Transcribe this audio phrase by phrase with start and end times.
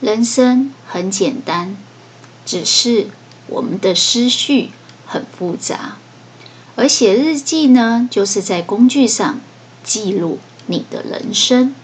[0.00, 1.76] 人生很简单，
[2.44, 3.06] 只是
[3.46, 4.70] 我们的思绪
[5.06, 5.96] 很复杂。
[6.76, 9.40] 而写日记呢，就是在工具上
[9.84, 11.74] 记录你的人生。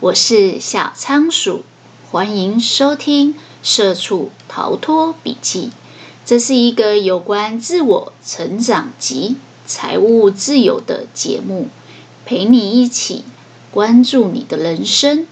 [0.00, 1.64] 我是小仓鼠，
[2.10, 5.68] 欢迎收听《社畜逃脱笔记》。
[6.26, 9.36] 这是一个有关自我成长及
[9.66, 11.68] 财务自由的节目，
[12.26, 13.24] 陪你一起
[13.70, 15.26] 关注你的人生，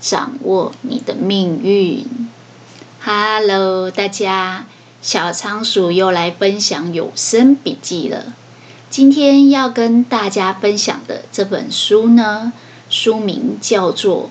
[0.00, 2.06] 掌握你的命运。
[3.00, 4.66] Hello，大家，
[5.02, 8.34] 小仓鼠又来分享有声笔记了。
[8.90, 12.52] 今天要跟大家分享的这本书呢，
[12.90, 14.30] 书名叫做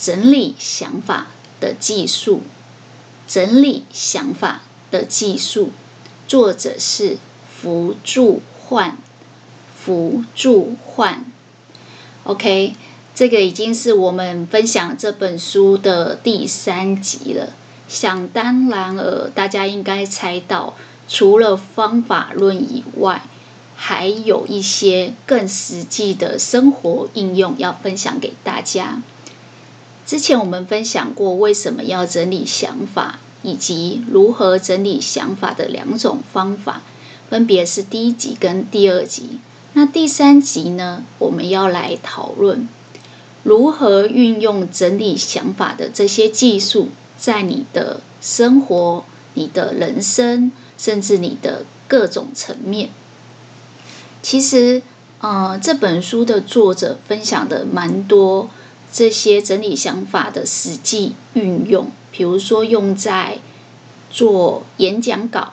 [0.04, 1.28] 《整理想法
[1.60, 2.36] 的技术》。
[3.26, 4.62] 整理想法。
[4.90, 5.70] 的技术，
[6.28, 7.18] 作者是
[7.50, 8.96] 福住焕，
[9.76, 11.24] 福住焕。
[12.22, 12.76] OK，
[13.14, 17.50] 这个已经是我们分享这本书的第三集了。
[17.86, 20.74] 想当然尔，大家应该猜到，
[21.08, 23.22] 除了方法论以外，
[23.76, 29.02] 还有一些更实际的生活应用要分享给大家。
[30.04, 33.20] 之前我们分享过，为什么要整理想法？
[33.42, 36.80] 以及如何整理想法的两种方法，
[37.28, 39.38] 分别是第一集跟第二集。
[39.74, 41.02] 那第三集呢？
[41.18, 42.66] 我们要来讨论
[43.44, 52.90] 如何运用整理想法的这些技术，在你的生活、你的人生，甚至你的各种层面。
[54.22, 54.82] 其实，
[55.20, 58.48] 呃，这本书的作者分享的蛮多
[58.90, 61.90] 这些整理想法的实际运用。
[62.10, 63.38] 比如说，用在
[64.10, 65.52] 做演讲稿，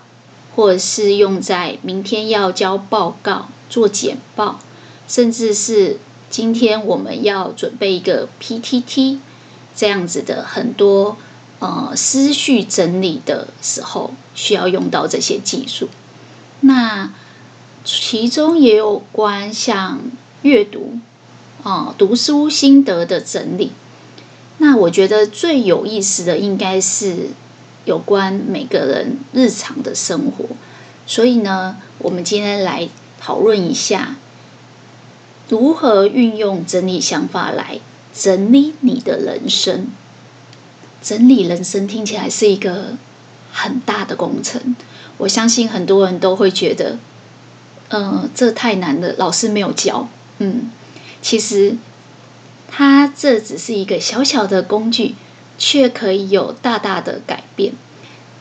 [0.55, 4.59] 或者是用在明天要交报告、做简报，
[5.07, 5.97] 甚至是
[6.31, 9.19] 今天我们要准备一个 PTT
[9.75, 11.17] 这样子的很多
[11.59, 15.89] 呃思绪整理的时候，需要用到这些技术。
[16.61, 17.11] 那
[17.83, 19.99] 其中也有关像
[20.43, 20.99] 阅读
[21.63, 23.71] 啊、读书心得的整理。
[24.57, 27.31] 那我觉得最有意思的应该是
[27.83, 30.45] 有关每个人日常的生活，
[31.05, 32.87] 所以呢，我们今天来
[33.19, 34.15] 讨论一下
[35.51, 37.81] 如何运用整理想法来
[38.15, 39.87] 整理你的人生。
[41.03, 42.95] 整理人生听起来是一个
[43.51, 44.77] 很大的工程，
[45.17, 46.97] 我相信很多人都会觉得，
[47.89, 50.07] 嗯、这太难了，老师没有教。
[50.39, 50.71] 嗯，
[51.21, 51.75] 其实。
[52.73, 55.15] 它这只是一个小小的工具，
[55.57, 57.73] 却可以有大大的改变。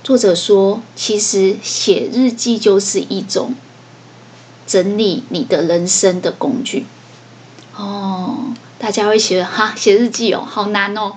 [0.04, 3.56] 作者说，其实写日记就是一种
[4.68, 6.86] 整理你的人生的工具。
[7.80, 11.14] 哦，大家会觉得哈，写日记哦，好难哦。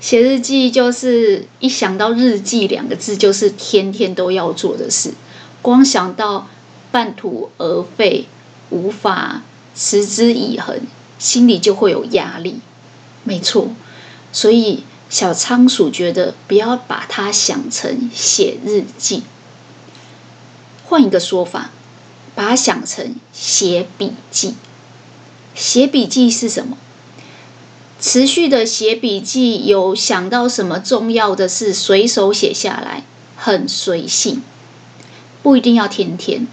[0.00, 5.12] 写日记就是一想到日记两个字，就是天天都要做的事。
[5.60, 6.46] 光想到
[6.90, 8.26] 半途而废，
[8.70, 9.42] 无法
[9.74, 10.80] 持之以恒。
[11.18, 12.60] 心里就会有压力，
[13.24, 13.68] 没错。
[14.32, 19.22] 所以小仓鼠觉得不要把它想成写日记，
[20.84, 21.70] 换一个说法，
[22.34, 24.56] 把它想成写笔记。
[25.56, 26.76] 写笔记是什么？
[27.98, 33.04] 持续的写笔记，有想到什么重要的事，随手写下来，
[33.36, 34.42] 很随性，
[35.42, 36.46] 不一定要天天。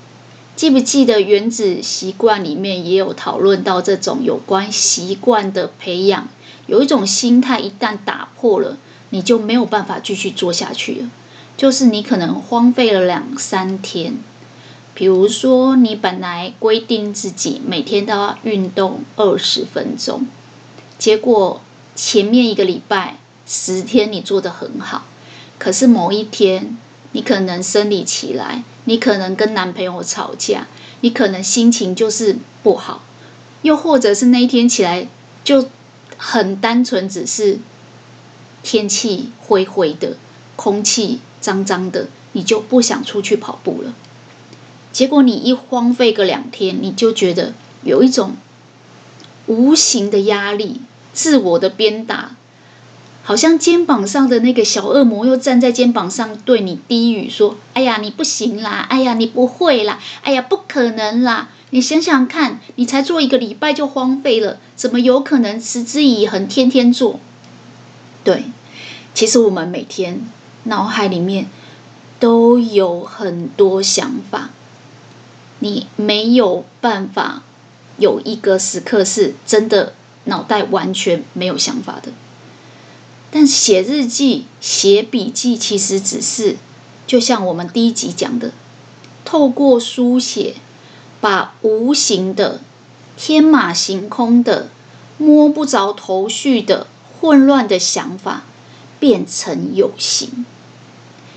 [0.55, 6.29] 记不记得《原子习惯》里面也有讨论到这种有关习惯的培养？
[6.67, 8.77] 有一种心态一旦打破了，
[9.09, 11.09] 你就没有办法继续做下去了。
[11.57, 14.15] 就是你可能荒废了两三天，
[14.93, 20.27] 比如说你本来规定自己每天都要运动二十分钟，
[20.97, 21.61] 结果
[21.95, 25.05] 前面一个礼拜十天你做得很好，
[25.57, 26.77] 可是某一天。
[27.15, 30.67] 你可能生理起来，你可能跟男朋友吵架，
[31.01, 33.03] 你可能心情就是不好，
[33.61, 35.07] 又或者是那一天起来
[35.43, 35.69] 就
[36.17, 37.59] 很单纯，只是
[38.63, 40.17] 天气灰灰的，
[40.55, 43.93] 空气脏脏的，你就不想出去跑步了。
[44.93, 47.53] 结果你一荒废个两天，你就觉得
[47.83, 48.37] 有一种
[49.47, 50.79] 无形的压力，
[51.11, 52.37] 自我的鞭打。
[53.25, 58.85] 好像肩膀上的那个小恶魔又站在肩膀上对你低语说：“哎呀，你不行啦！
[58.89, 59.97] 哎呀，你不会啦！
[60.23, 61.49] 哎呀，不可能啦！
[61.69, 67.19] 你想想看，你才做一个礼拜就荒废了，怎么有可能持之以恒天天做？”
[68.25, 68.43] 对，
[69.13, 70.29] 其实我们每天
[70.63, 71.47] 脑海里面
[72.19, 74.49] 都有很多想法，
[75.63, 77.41] 你没有办法
[77.97, 79.93] 有一个时刻是真的
[80.25, 82.11] 脑袋完全没有想法的。
[83.31, 86.57] 但写日记、写笔记，其实只是
[87.07, 88.51] 就像我们第一集讲的，
[89.23, 90.55] 透过书写，
[91.21, 92.59] 把无形的、
[93.15, 94.67] 天马行空的、
[95.17, 96.87] 摸不着头绪的、
[97.21, 98.43] 混乱的想法，
[98.99, 100.45] 变成有形，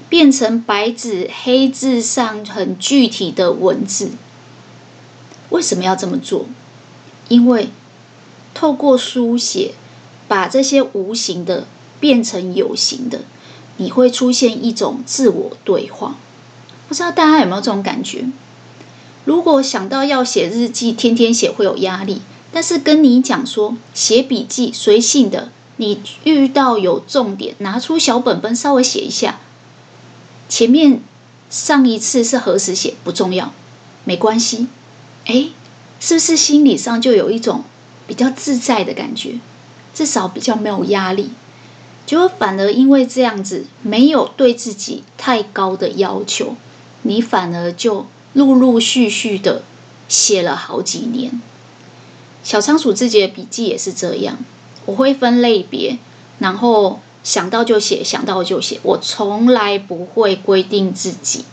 [0.08, 4.10] 变成白纸黑字上很具体的文字。
[5.50, 6.46] 为什么要这么做？
[7.28, 7.70] 因为
[8.54, 9.74] 透过书写，
[10.26, 11.66] 把这些无形的。
[11.98, 13.22] 变成有形的，
[13.78, 16.16] 你会出现一种自我对话。
[16.86, 18.26] 不知道大家有没有这种感觉？
[19.24, 22.20] 如果想到要写日记，天天写会有压力。
[22.52, 29.40] 但是跟你讲说写笔记随性的，你遇到有重点，拿出小本本稍微写一下。
[30.48, 31.00] 前面
[31.50, 33.52] 上一次是何时写不重要，
[34.04, 34.68] 没关系。
[35.26, 35.50] 诶，
[35.98, 37.64] 是不是心理上就有一种
[38.06, 39.40] 比较自在的感觉？
[39.94, 41.30] 至少比较没有压力。
[42.04, 46.54] 结果反而因为这样子，没有对自己太高的要求，
[47.02, 49.62] 你反而就陆陆续续的
[50.08, 51.40] 写了好几年。
[52.44, 54.38] 小仓鼠自己的笔记也是这样，
[54.84, 55.98] 我会分类别，
[56.38, 58.78] 然后想到就写，想到就写。
[58.84, 61.44] 我从来不会规定自己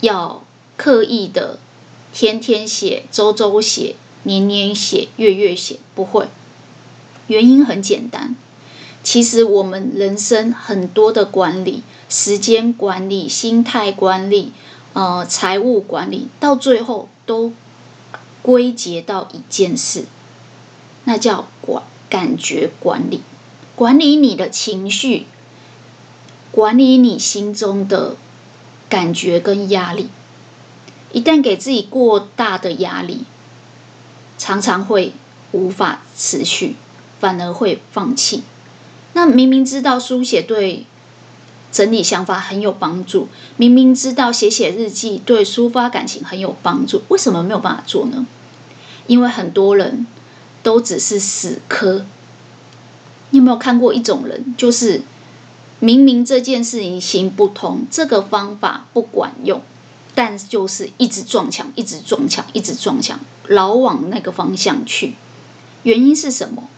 [0.00, 0.42] 要
[0.76, 1.60] 刻意的
[2.12, 3.94] 天天写、周周写、
[4.24, 6.26] 年年写、月月写，不会。
[7.28, 8.34] 原因很简单。
[9.04, 14.52] 其实我们人生很多的管理，时间管理、心态管理、
[14.94, 17.52] 呃，财务管理，到最后都
[18.42, 20.06] 归结到一件事，
[21.04, 23.22] 那叫管感觉管理，
[23.80, 25.24] 管理你的情绪，
[26.50, 28.14] 管理你心中的
[28.90, 30.10] 感觉跟压力。
[31.12, 33.24] 一旦给自己过大的压力，
[34.36, 35.14] 常常会
[35.52, 36.76] 无法持续，
[37.20, 38.42] 反而会放弃。
[39.14, 40.84] 那明明知道书写对
[41.72, 48.26] 整理想法很有帮助，明明知道写写日记对抒发感情很有帮助，为什么没有办法做呢？
[49.06, 50.06] 因为很多人
[50.62, 52.04] 都只是死磕。
[53.30, 55.02] 你有没有看过一种人，就是
[55.78, 59.60] 明明这件事情行不通，这个方法不管用，
[60.14, 63.18] 但就是一直撞墙，一直撞墙，一直撞墙，
[63.48, 65.14] 老往那个方向去。
[65.82, 66.68] 原因是什么？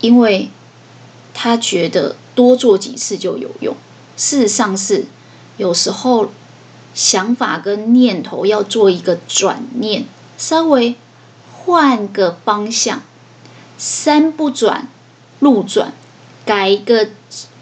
[0.00, 0.50] 因为。
[1.40, 3.76] 他觉得多做几次就有用，
[4.16, 5.06] 事实上是
[5.56, 6.32] 有时候
[6.94, 10.96] 想法跟念头要做一个转念，稍微
[11.52, 13.02] 换个方向，
[13.76, 14.88] 三不转
[15.40, 15.92] 路转，
[16.44, 17.08] 改一个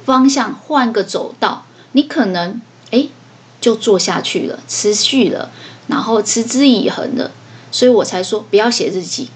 [0.04, 3.08] 方向，换个走道，你可能哎
[3.60, 5.50] 就做下去了，持续了，
[5.88, 7.30] 然后持之以恒了。
[7.70, 9.28] 所以我才说不要写日记，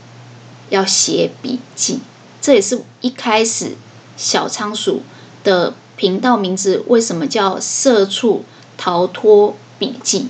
[0.69, 2.01] 要写笔记。
[2.41, 3.77] 这也是一开始。
[4.17, 5.01] 小仓鼠
[5.45, 8.45] 的频道名字为什么叫“社畜
[8.77, 10.29] 逃脱笔记”？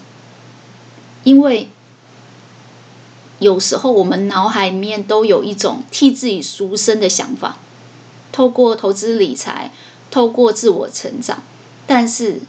[1.24, 1.68] 因为
[3.40, 7.56] 有时候我们脑海里面都有一种替自己赎身的想法，
[8.40, 9.70] 透过投资理财，
[10.10, 11.42] 透过自我成长，
[11.86, 12.40] 但是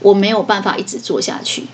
[0.00, 1.64] 我没有办法一直做下去。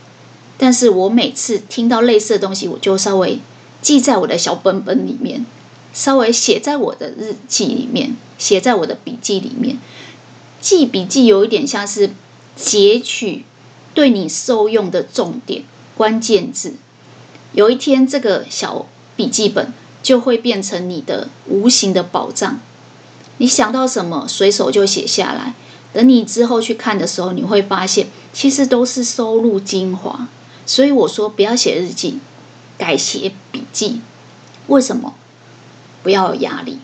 [0.58, 3.38] 但是我每次听到类似的东西，我就稍微
[3.80, 5.46] 记在我的小本本里面。
[5.92, 9.78] 稍微写在我的日记里面，写在我的笔记里面。
[10.60, 12.10] 记笔记有一点像是
[12.56, 13.44] 截取
[13.94, 15.62] 对你受用的重点、
[15.96, 16.74] 关键字。
[17.52, 22.58] 有一天，这个小笔记本就会变成你的无形的宝藏。
[23.38, 25.54] 你想到什么，随手就写下来。
[25.92, 30.28] 等你之后去看的时候，你会发现其实都是收入精华。
[30.64, 32.18] 所以我说，不要写日记，
[32.78, 34.00] 改写笔记。
[34.68, 35.14] 为什么？
[36.02, 36.78] 不要有压力。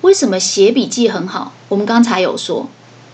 [0.00, 1.52] 为什么写笔记很好？
[1.68, 2.68] 我们刚才有说，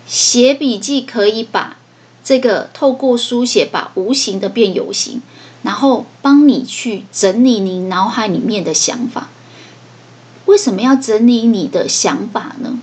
[0.06, 1.76] 写笔记可以把
[2.24, 5.20] 这个透过书写把无形的变有形，
[5.62, 9.28] 然后帮你去整理你脑海里面的想法。
[10.48, 12.78] 为什么要整理你的想法呢？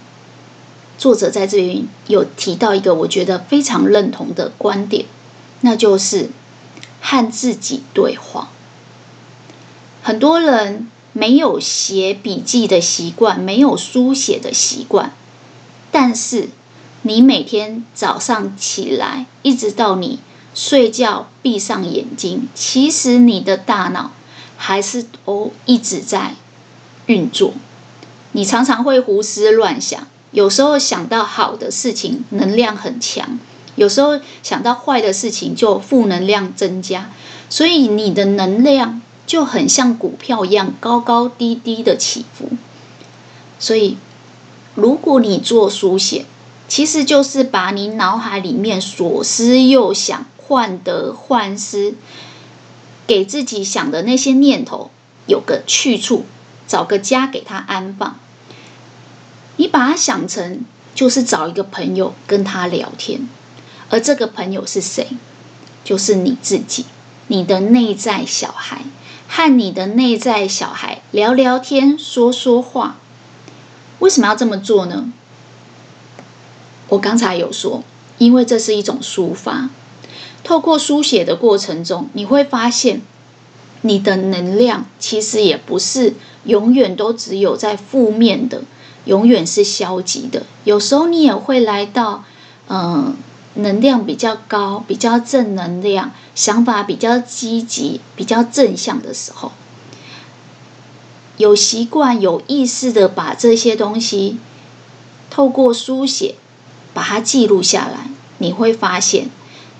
[1.00, 5.05] 作者在这里有提到一个我觉得非常认同的观点，
[5.62, 6.29] 那就是
[7.01, 8.50] 和自己对话。
[10.01, 10.88] 很多人。
[11.17, 15.13] 没有写笔记的习惯，没有书写的习惯，
[15.89, 16.50] 但是
[17.03, 20.19] 你每天早上起来，一直到你
[20.53, 24.12] 睡觉闭上眼睛，其实你的大脑
[24.57, 26.36] 还是都一直在
[27.07, 27.53] 运作。
[28.31, 33.39] 你常常会胡思乱想，有时候想到好的事情，能量很强；
[33.75, 37.12] 有时候想到坏的事情，就负能量增加。
[37.50, 39.01] 所以你的能量。
[39.27, 42.47] 就很像股票一样高高低低的起伏，
[43.57, 43.97] 所以
[44.75, 46.25] 如果你做书写，
[46.67, 51.95] 其实就是把你脑海里面左思右想、患得患失，
[53.07, 54.91] 给自己想的那些念头
[55.25, 56.25] 有个去处，
[56.67, 58.17] 找个家给他安放。
[59.57, 63.27] 你把它想成就是找一个朋友跟他聊天，
[63.89, 65.07] 而这个朋友是谁？
[65.84, 66.86] 就是你自己，
[67.27, 68.81] 你的内在小孩，
[69.27, 72.98] 和你的内在小孩聊聊天、说说话。
[74.00, 75.12] 为什么要这么做呢？
[76.89, 77.84] 我刚才有说，
[78.17, 79.69] 因为这是一种抒发。
[80.43, 83.01] 透过书写的过程中，你会发现，
[83.81, 86.15] 你的能量其实也不是
[86.46, 88.62] 永远都只有在负面的，
[89.06, 90.44] 永远是消极的。
[90.64, 92.24] 有时候你也会来到，
[92.70, 93.16] 嗯、
[93.56, 99.52] 能量比较高、比较正能量、想法比较积极、比较正向的时候，
[101.38, 104.40] 有习惯、有意识的把这些东西
[105.30, 106.36] 透过书写。
[106.94, 109.30] 把它记录下来，你会发现，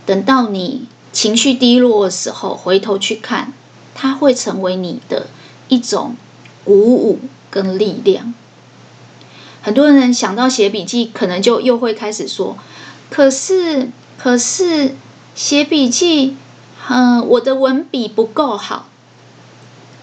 [0.06, 3.54] 等到你情绪低落的时候，回头去看，
[3.94, 5.28] 它会成为你的
[5.70, 6.18] 一种
[6.66, 7.20] 鼓舞
[7.50, 8.34] 跟力量。
[9.62, 12.58] 很多人想到写笔记，可能就又会开始说
[13.10, 14.96] ：“可是，可是
[15.34, 16.36] 写笔记，
[16.90, 18.90] 嗯，我的文笔不够好，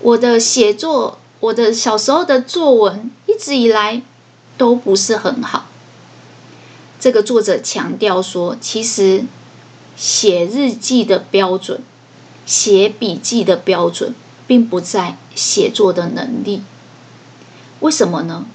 [0.01, 4.03] 我的写作，我的小时候的作文，一直以来
[4.57, 5.67] 都不是很好。”
[6.99, 9.25] 这个作者强调说，其实
[9.97, 11.81] 写日记的标准、
[12.47, 14.15] 写笔记的标准，
[14.47, 16.63] 并不在写作的能力。
[17.81, 18.47] 为什么呢？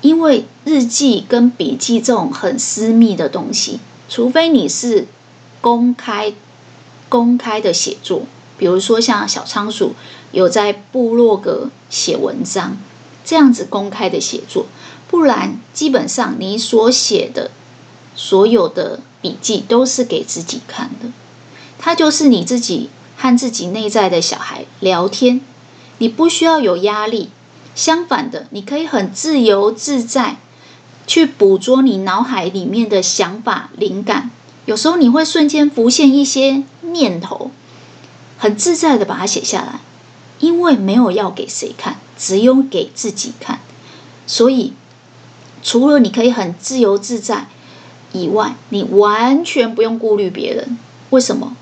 [0.00, 5.06] 因为日记跟笔记这种很私密的东西，除非你是
[5.60, 6.34] 公开、
[7.08, 8.22] 公开的写作，
[8.56, 9.94] 比如说像小仓鼠
[10.30, 12.76] 有在部落格写文章，
[13.24, 14.66] 这样子公开的写作。
[15.08, 17.50] 不然，基本上你所写的
[18.14, 21.08] 所有的笔记都是给自己看的，
[21.78, 25.40] 它就是你自己和自己内在的小孩聊天，
[25.98, 27.30] 你不需要有压力，
[27.74, 30.36] 相反的，你可以很自由自在
[31.06, 34.30] 去捕捉你脑海里面的想法、灵感。
[34.64, 37.50] 有时候你会瞬间浮现一些念头，
[38.38, 39.80] 很自在的把它写下来，
[40.38, 43.60] 因为没有要给谁看，只有给自己看，
[44.26, 44.72] 所以。
[45.60, 47.48] 除了你可以很自由自在
[48.12, 50.78] 以外，你完全不用顾虑别人。
[51.10, 51.56] 为什么？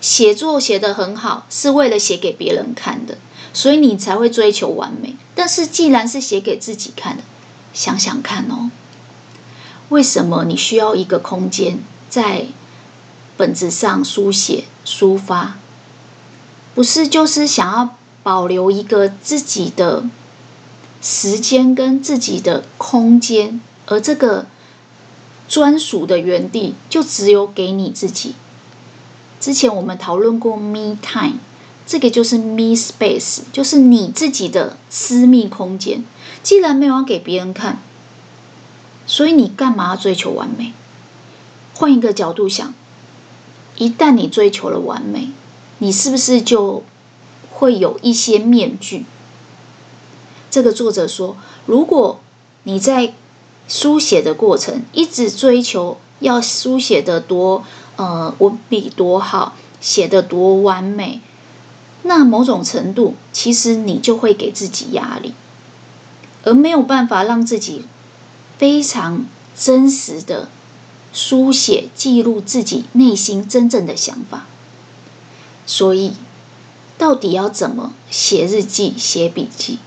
[0.00, 3.18] 写作写得很好，是为了写给别人看的，
[3.52, 5.16] 所以你才会追求完美。
[5.34, 7.22] 但是既然是写给自己看的，
[7.72, 8.70] 想想看哦，
[9.88, 11.78] 为什么你需要一个空间
[12.08, 12.46] 在
[13.36, 15.58] 本子上书写抒发？
[16.74, 20.04] 不是就是想要保留一个自己的？
[21.00, 24.46] 时间跟自己的空间，而这个
[25.48, 28.34] 专属的园地就只有给你自己。
[29.40, 31.38] 之前我们讨论过 me time，
[31.86, 36.04] 这个就是 me space，就是你自己的私密空间。
[36.42, 37.78] 既然没有要给别人看，
[39.06, 40.72] 所以你干嘛要追求完美？
[41.74, 42.74] 换一个角度想，
[43.76, 45.30] 一旦你追求了完美，
[45.78, 46.82] 你是不是就
[47.50, 49.06] 会有一些面具？
[50.50, 52.20] 这个作者说：“如果
[52.64, 53.14] 你在
[53.68, 57.64] 书写的过程一直追求要书写的多，
[57.98, 61.20] 呃，文笔多好，写的多完美，
[62.04, 65.34] 那某种程度其实你就会给自己压力，
[66.44, 67.84] 而没有办法让自己
[68.56, 69.26] 非常
[69.56, 70.48] 真实的
[71.12, 74.46] 书写记录自己内心真正的想法。
[75.66, 76.12] 所以，
[76.96, 79.80] 到底要怎么写日记、写笔记？”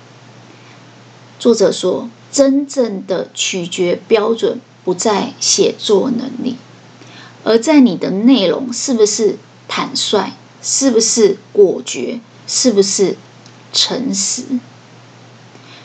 [1.39, 6.57] 作者说：“真正的取决标准不在写作能力，
[7.43, 13.17] 而在你的内容是不是坦率，是不是果决，是不是
[13.73, 14.43] 诚实。”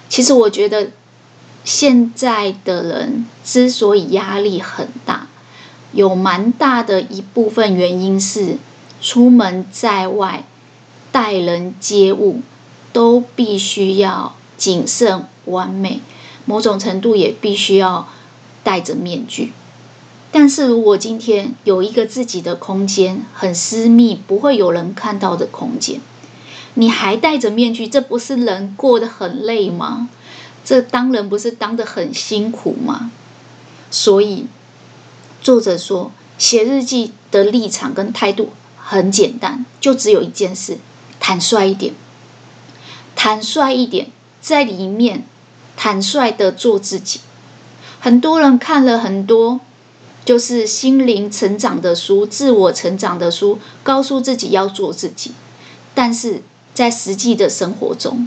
[0.08, 0.90] 其实，我觉得
[1.64, 5.26] 现在的人之所以压力很大，
[5.92, 8.58] 有蛮大的一部分原因是
[9.00, 10.44] 出门在外
[11.10, 12.40] 待人接物
[12.92, 15.26] 都必须要谨慎。
[15.46, 16.00] 完美，
[16.44, 18.08] 某种程度也必须要
[18.64, 19.52] 戴着面具。
[20.33, 26.00] 但是如果今天有一个自己的空间，很私密，不会有人看到的空间，
[26.75, 30.09] 你还戴着面具，这不是人过得很累吗？
[30.64, 33.11] 这当人不是当得很辛苦吗？
[33.90, 34.47] 所以
[35.40, 40.78] 作者说，写日记的立场跟态度很简单，就只有一件事：
[41.18, 41.95] 坦率一点，
[43.14, 44.09] 坦率一点，
[44.40, 45.25] 在里面。
[45.78, 47.21] 坦率的做自己。
[48.00, 49.61] 很多人看了很多，
[50.26, 55.33] 就是心灵成长的书、自我成长的书，告诉自己要做自己，
[55.95, 56.42] 但是
[56.75, 58.26] 在实际的生活中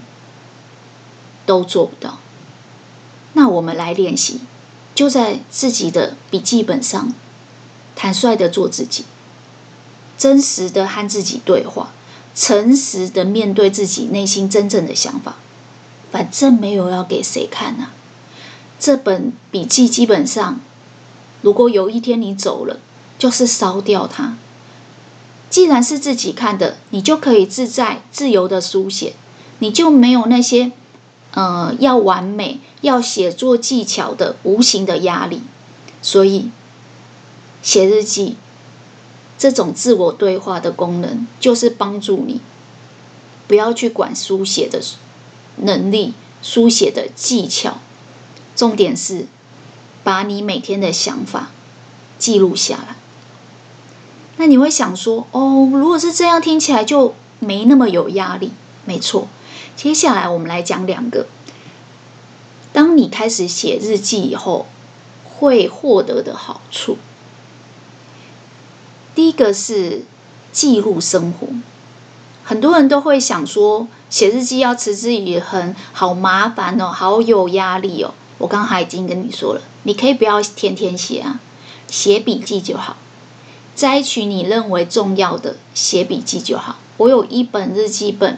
[1.45, 2.19] 都做不到。
[3.33, 4.39] 那我们来练习，
[4.95, 7.13] 就在自己的笔记本上，
[7.97, 9.03] 坦率的做自己，
[10.17, 11.91] 真实的和自己对话，
[12.33, 15.35] 诚实的面对自己内心真正的想法。
[16.11, 17.91] 反正没有要给谁看啊。
[18.79, 20.61] 这本笔记基本上，
[21.41, 22.79] 如果有一天你走了，
[23.17, 24.37] 就是烧掉它。
[25.49, 29.13] 既然是自己看的，你就可以自在、自由的书写，
[29.59, 30.71] 你就没有那些
[31.33, 35.41] 呃要完美、要写作技巧的无形的压力。
[36.01, 36.51] 所以，
[37.63, 38.37] 写日记
[39.37, 42.41] 这种自我对话的功能，就是帮助你
[43.47, 44.81] 不要去管书写的
[45.57, 47.79] 能力、书写的技巧。
[48.55, 49.27] 重点是，
[50.03, 51.49] 把你每天的想法
[52.17, 52.95] 记录下来。
[54.37, 58.51] 那你会想说，哦，如果是这样，听起来就没那么有压力。
[58.85, 59.27] 没错，
[59.75, 61.27] 接下来我们来讲两个，
[62.71, 64.65] 当你开始写日记以后，
[65.23, 66.97] 会获得的好处。
[69.13, 70.03] 第一个是
[70.51, 71.47] 记录生活。
[72.45, 78.13] 很多人都会想说，写日记要持之以恒，好麻烦哦，好有压力哦。
[78.37, 81.39] 我刚才已经跟你说了，你可以不要天天写啊，
[81.87, 82.97] 写笔记就好，
[83.75, 86.77] 摘取你认为重要的写笔记就好。
[86.97, 88.37] 我有一本日记本，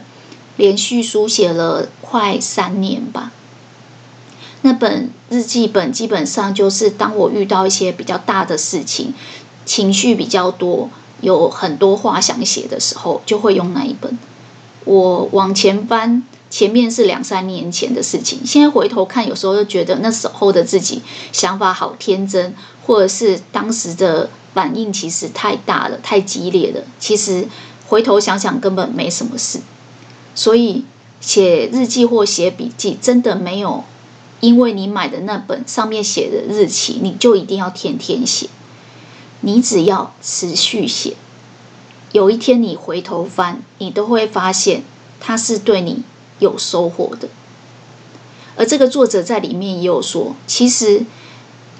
[0.56, 3.32] 连续书写了快三年吧。
[4.60, 9.12] 那本日记本基本上就是当我遇到一些比较大的事情，
[9.66, 10.88] 情绪比较多，
[11.20, 14.16] 有很多话想写的时候，就会用那一本。
[14.84, 16.22] 我往前翻。
[16.52, 21.00] 前面是两三年前的事情，现在回头看，有时候就觉得那时候的自己
[21.32, 22.54] 想法好天真，
[22.84, 26.82] 或者是当时的反应其实太大了，太激烈了。
[27.00, 27.48] 其实
[27.88, 29.60] 回头想想，根本没什么事。
[30.34, 30.84] 所以
[31.22, 33.84] 写日记或写笔记，真的没有
[34.40, 38.50] 因为你买的那本上面写的日期，你就一定要天天写。
[39.40, 41.16] 你只要持续写，
[42.12, 44.82] 有一天你回头翻，你都会发现
[45.18, 46.02] 它是对你。
[46.38, 47.28] 有收获的，
[48.56, 51.04] 而这个作者在里面也有说，其实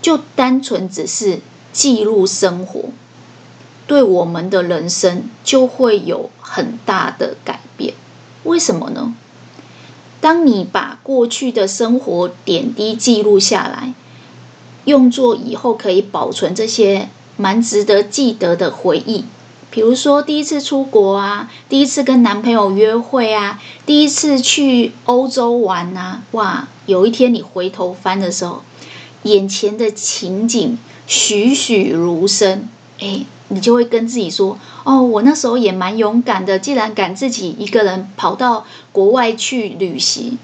[0.00, 1.40] 就单纯只是
[1.72, 2.90] 记录生活，
[3.86, 7.94] 对我们的人生就会有很大的改变。
[8.44, 9.14] 为什么呢？
[10.20, 13.92] 当你把过去的生活点滴记录下来，
[14.84, 19.24] 用作以后可以保存这些蛮值得记得的回忆。
[19.72, 26.68] 比如说第一次出国啊，第一次跟男朋友约会啊，第一次去欧洲玩啊，哇！
[26.85, 28.62] 有一天你回头翻的时候，
[29.22, 32.68] 眼前的情景栩栩如生，
[33.00, 40.38] 哎，你就会跟自己说：哦，我那时候也蛮勇敢的，既然敢自己一个人跑到国外去旅行。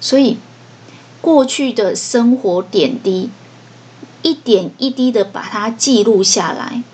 [0.00, 0.36] 所以，
[1.20, 3.30] 过去的生活点滴，
[4.22, 6.84] 一点一滴的把它记录下来。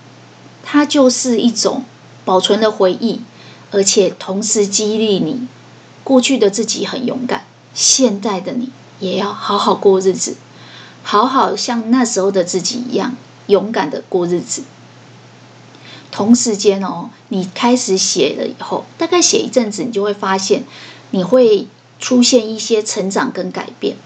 [0.64, 1.84] 它就是一种
[2.24, 3.20] 保存的回忆，
[3.70, 5.46] 而且同时激励你，
[6.02, 10.36] 过去的自己很勇敢，现在的你也要好好过日子，
[11.02, 13.14] 好好像那时候的自己一样
[13.46, 14.62] 勇敢的过日子。
[16.10, 20.64] 同时间哦，你开始写了以后，大概写一阵子，你就会发现
[21.10, 21.66] 你会
[21.98, 23.96] 出现一些成长跟改变。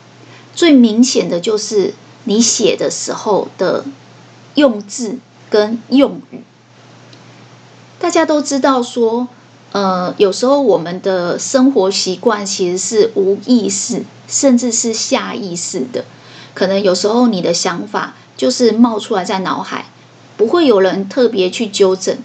[0.55, 1.94] 最明显的就是
[2.25, 3.85] 你写的时候的
[4.55, 5.18] 用字
[5.51, 6.42] 跟用语。
[8.01, 9.27] 大家都知道说，
[9.73, 16.05] 呃，有时候我们的生活习惯其实是无意识，甚至是下意识的。
[16.55, 19.87] 可能有时候你的想法就是冒出来在脑海，
[20.37, 22.19] 不会有人特别去纠正。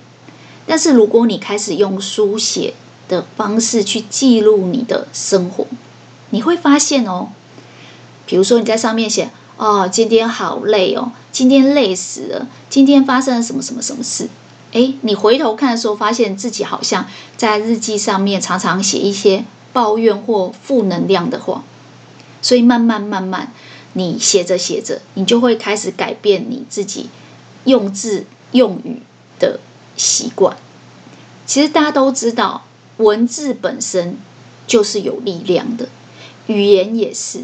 [0.66, 2.76] 但是如果你开始用书写
[3.10, 5.66] 的方式去记录你的生活，
[6.30, 7.30] 你会发现哦，
[8.26, 14.30] 比如说你在上面写，哦，今天好累哦，今天累死了，今天发生了什么什么什么事。
[14.74, 17.08] 诶，你回头看的时候，发现自己好像
[17.38, 21.64] 在日记上面常常写一些抱怨或负能量的话，
[22.42, 23.54] 所以慢慢慢慢，
[23.94, 27.10] 你写着写着，你就会开始改变你自己
[27.66, 29.02] 用字用语
[29.40, 29.60] 的
[29.96, 30.58] 习惯。
[31.46, 32.66] 其实大家都知道，
[32.98, 34.18] 文字本身
[34.66, 35.88] 就是有力量的，
[36.48, 37.44] 语言也是，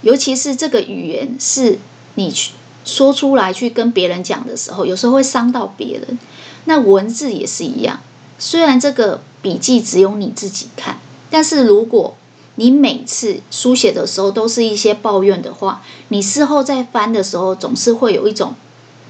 [0.00, 1.78] 尤其是这个语言是
[2.14, 2.52] 你去
[2.86, 6.18] 说出来去跟别人讲的时候，有时候会伤到别人。
[6.64, 8.00] 那文字也是一样，
[8.38, 10.98] 虽然这个笔记只有你自己看，
[11.30, 12.16] 但是如果
[12.56, 18.54] 你每次书写的时候都是一些抱怨的话，你事后再翻的时候，总是会有一种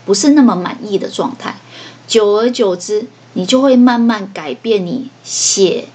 [0.07, 1.57] 不是那么满意的状态。
[2.07, 5.89] 久而久之，你就会慢慢改变你写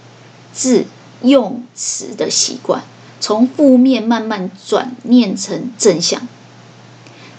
[0.54, 0.86] 字
[1.22, 2.84] 用词的习惯，
[3.20, 6.28] 从负面慢慢转念成正向。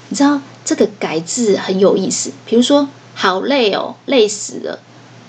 [0.09, 2.89] 你知道这个改字很有意思，比如说
[3.23, 4.79] “好累哦，累死了”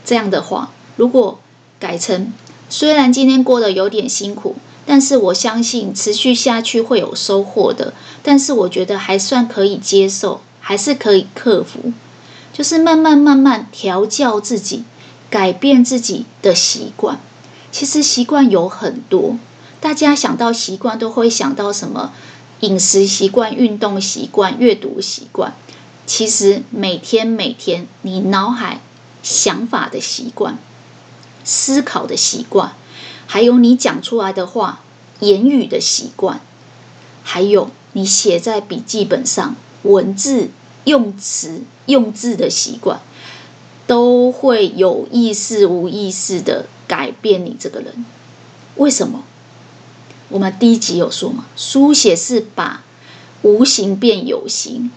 [0.05, 1.39] 这样的话，如果
[1.77, 2.31] 改成
[2.69, 4.55] “虽然今天过得有点辛苦”。
[4.87, 7.93] 但是我相信持续下去会有收获的。
[8.23, 11.91] 但是我觉得还算可以接受，还是可以克服。
[12.53, 14.83] 就是慢慢慢慢调教自己，
[15.29, 17.19] 改变自己的习惯。
[17.73, 19.35] 其实习惯有很多，
[19.81, 22.13] 大家想到习惯都会想到什么？
[22.61, 25.53] 饮食习惯、运动习惯、阅读习惯。
[26.05, 28.81] 其实每天每天，你脑海
[29.23, 30.57] 想法的习惯、
[31.43, 32.73] 思考的习惯。
[33.27, 34.81] 还有你讲出来的话、
[35.21, 36.41] 言语的习惯，
[37.23, 40.49] 还有你写在笔记本上文字、
[40.83, 42.99] 用词、用字的习惯，
[43.87, 48.05] 都会有意识、无意识的改变你这个人。
[48.75, 49.23] 为什么？
[50.27, 52.83] 我们第一集有说嘛，书写是把
[53.43, 54.91] 无形变有形，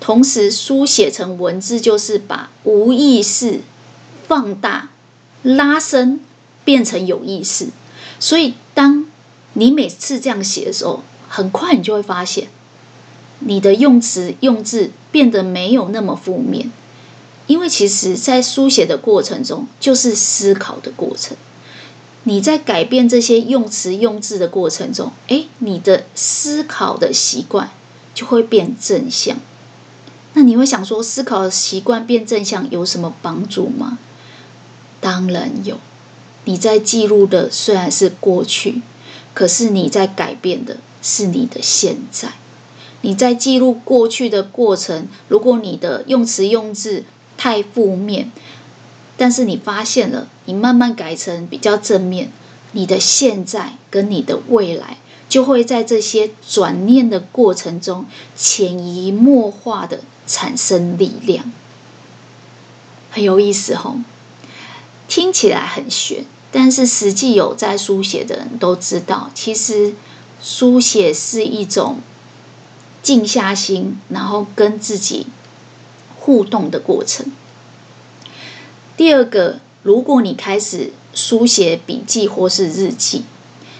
[0.00, 3.60] 同时书写成文字就是把无意识
[4.26, 4.88] 放大、
[5.42, 6.20] 拉伸。
[6.62, 7.68] 变成有意识，
[8.20, 9.06] 所以当
[9.54, 12.48] 你每次这样写的时候，很快你就会发现，
[13.40, 16.70] 你的用词用字变得没有那么负面，
[17.46, 21.36] 因为其实，在书写的过程中，就是思考的过程。
[22.24, 27.70] 你在改变这些用词用字的过程中，诶，你的思考的习惯
[28.14, 29.38] 就会变正向。
[30.34, 33.98] 那你会想说，思考的习惯变正向有什么帮助吗？
[35.00, 35.78] 当然有。
[36.44, 38.80] 你在记录的虽然是过去，
[39.34, 42.32] 可是你在改变的是你的现在。
[43.02, 47.04] 你在记录过去的过程，如果你的用词用字
[47.36, 48.30] 太负面，
[49.16, 52.30] 但是你发现了，你慢慢改成比较正面，
[52.72, 54.96] 你的现在跟你的未来
[55.30, 58.04] 就会在这些转念的过程中
[58.36, 61.50] 潜移默化的产生力量，
[63.10, 63.96] 很有意思吼。
[65.06, 69.94] 听起来很玄，但是实际有在书写的人都知道，其实
[70.42, 72.00] 书写是一种
[73.02, 75.26] 静下心，然后跟自己
[76.18, 77.26] 互动的过程。
[78.96, 83.24] 第二个，如果你开始书写笔记或是日记，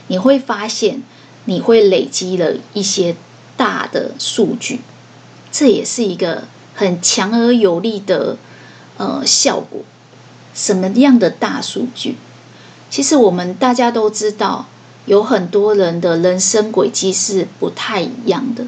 [0.08, 1.02] 你会发现
[1.44, 3.16] 你会累积了一些
[3.56, 4.80] 大的数据，
[5.50, 8.36] 这也是一个很强而有力的
[8.98, 9.80] 呃效果。
[10.54, 12.16] 什么样的大数据？
[12.90, 14.66] 其实我们大家都知道，
[15.06, 18.66] 有很多人的人生轨迹是不太一样的。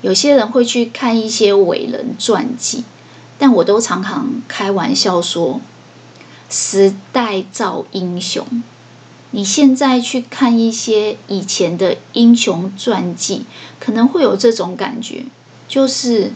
[0.00, 2.84] 有些人会去看一些伟人传记，
[3.38, 5.60] 但我都常常开玩笑说
[6.50, 8.46] ：“时代造英雄。”
[9.34, 13.44] 你现在去看一些以前的英雄传记，
[13.80, 15.24] 可能会有这种感觉，
[15.68, 16.32] 就是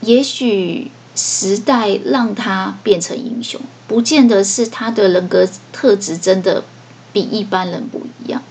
[0.00, 0.90] 也许。
[1.14, 6.64] 时代让他变成英雄，不见得是他的人格特质真的
[7.12, 8.42] 比一般人不一样。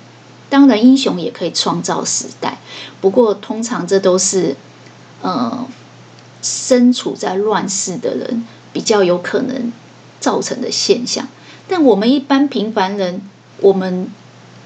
[0.47, 2.59] 当然，英雄也可以创造时代，
[3.01, 4.55] 不过通常这都是
[5.23, 5.65] 呃
[6.43, 9.73] 身处在乱世的人比较有可能
[10.19, 11.27] 造成的现象。
[11.71, 13.21] 但我们一般平凡人，
[13.61, 14.09] 我们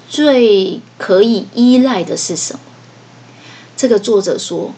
[0.08, 2.60] 最可以依赖的是什么？
[3.76, 4.72] 这个作者说。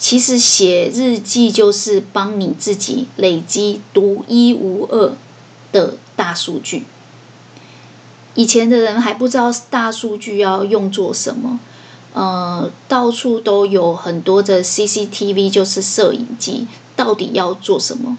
[0.00, 5.12] 其实写日记就是帮你自己累积独一无二
[5.72, 6.84] 的大数据。
[8.36, 11.58] 以前的人还不知道大数据要用作什么，
[12.14, 18.16] 呃，到处都有很多的 CCTV，就是摄影机，到底要做什么？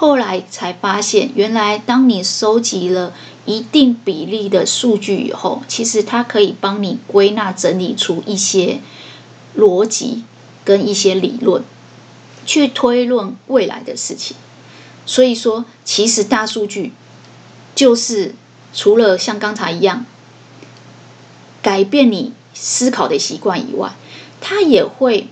[0.00, 3.12] 后来才发现，原来当你收集了
[3.46, 8.78] 一定比例的数据以后，其实它可以帮你归纳整理出一些
[9.56, 10.22] 逻辑。
[10.64, 11.64] 跟一些理论
[12.44, 14.36] 去推论未来的事情，
[15.06, 16.92] 所以说，其实大数据
[17.74, 18.34] 就是
[18.74, 20.04] 除了像刚才一样
[21.62, 23.94] 改变你思考的习惯以外，
[24.42, 25.28] 它也会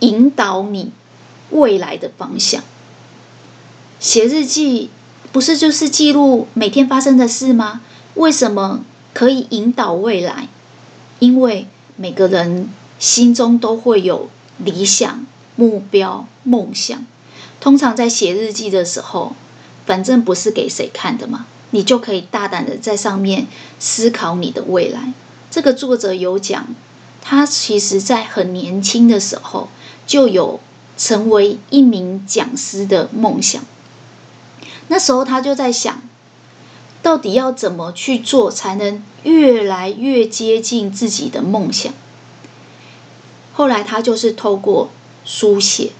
[0.00, 0.90] 引导你
[1.48, 2.62] 未来的方向。
[4.00, 4.90] 写日记
[5.32, 7.80] 不是就是记录每天发生的事吗？
[8.14, 10.48] 为什么可以引导未来？
[11.18, 12.68] 因为每个人。
[12.98, 17.04] 心中都会有理想、目标、梦想。
[17.60, 19.36] 通常在写日记的时候，
[19.84, 25.12] 反正不是给谁看的嘛，你就可以大胆的在上面思考你的未来。
[25.50, 26.68] 这个作者有讲，
[27.20, 29.68] 他其实在很年轻的时候
[30.06, 30.58] 就有
[30.96, 33.62] 成为一名讲师的梦想。
[34.88, 36.02] 那时候他就在想，
[37.02, 41.92] 到底要怎么去做才能越来越接近自己的梦想？
[43.52, 44.90] 后来他就是透过
[45.24, 45.92] 书写，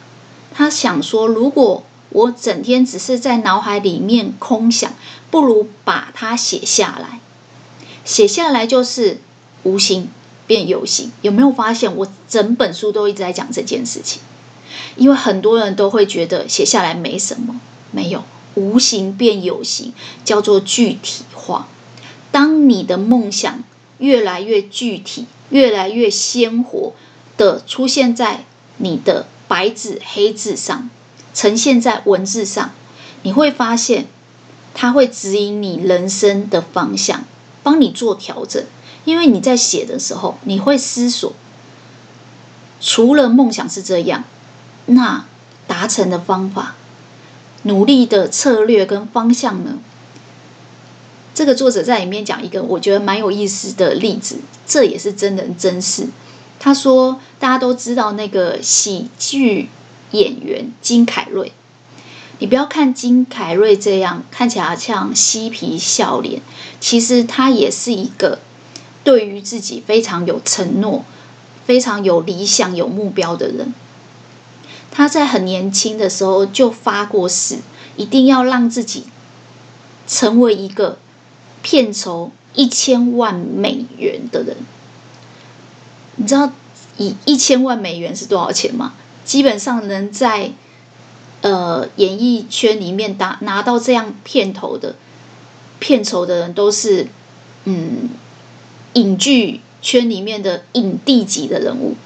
[0.52, 4.92] 他想说，如果我整天只是在脑海里面空想，
[5.30, 7.20] 不如把它写下来。
[8.04, 9.18] 写下来就是
[9.64, 10.08] 无形
[10.46, 11.10] 变有形。
[11.22, 14.20] 有没有发现，我整本书都一直在讲这件事情？
[14.94, 18.22] 因为很多人都会觉得写下来没什么，没有。
[18.56, 21.68] 无形变有形，叫做具体化。
[22.32, 23.62] 当你的梦想
[23.98, 26.92] 越来越具体、越来越鲜活
[27.36, 28.44] 的出现在
[28.78, 30.90] 你的白纸黑字上，
[31.32, 32.72] 呈现在文字上，
[33.22, 34.06] 你会发现
[34.74, 37.24] 它会指引你人生的方向，
[37.62, 38.64] 帮你做调整。
[39.04, 41.32] 因为你在写的时候，你会思索，
[42.80, 44.24] 除了梦想是这样，
[44.86, 45.26] 那
[45.66, 46.75] 达成的方法。
[47.62, 49.78] 努力的策略跟方向呢？
[51.34, 56.08] 这个作者在里面讲一个我觉得蛮有意思的例子，这也是真人真事。
[56.58, 59.68] 他说，大家都知道那个喜剧
[60.12, 61.52] 演员金凯瑞，
[62.38, 66.40] 你不要看金凯瑞这样看起来像嬉皮笑脸，
[66.80, 68.38] 其实他也是一个
[69.04, 71.04] 对于自己非常有承诺、
[71.66, 73.74] 非常有理想、有目标的人。
[74.96, 77.58] 他在很年轻的时候就发过誓，
[77.98, 79.04] 一定要让自己
[80.08, 80.96] 成为一个
[81.60, 84.56] 片酬一千万美元的人。
[86.14, 86.50] 你知道
[86.96, 88.94] 以一千万美元是多少钱吗？
[89.26, 90.52] 基本上能在
[91.42, 94.96] 呃演艺圈里面拿拿到这样片头的
[95.78, 97.08] 片酬的人，都是
[97.64, 98.08] 嗯
[98.94, 101.96] 影剧圈里面的影帝级的人物。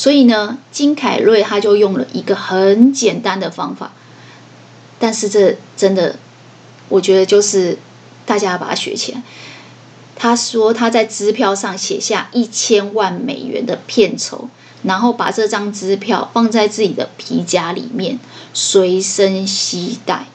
[0.00, 3.92] 所以呢，金凯瑞他就用了一个很简单的方法，
[4.98, 6.16] 但是这真的，
[6.88, 7.76] 我觉得就是
[8.24, 9.22] 大家要把它学起来。
[10.16, 14.48] 他说他在支票上写下一千万美元的片酬，
[14.84, 18.18] 然后把这张支票放在自己的皮夹里面，
[18.54, 20.28] 随身携带。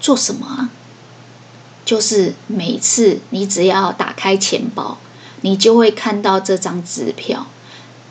[0.00, 0.70] 做什么啊？
[1.84, 4.98] 就是每次你只要打开钱包，
[5.40, 7.48] 你就会看到这张支票。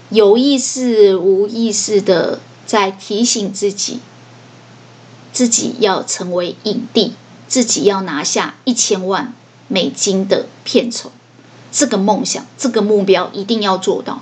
[0.09, 3.99] 有意识、无意识的在提醒自己，
[5.33, 7.11] 自己要成为影帝，
[7.49, 9.33] 自己要拿下一千万
[9.67, 11.11] 美金的片酬，
[11.73, 14.21] 这个梦想、这个目标一定要做到。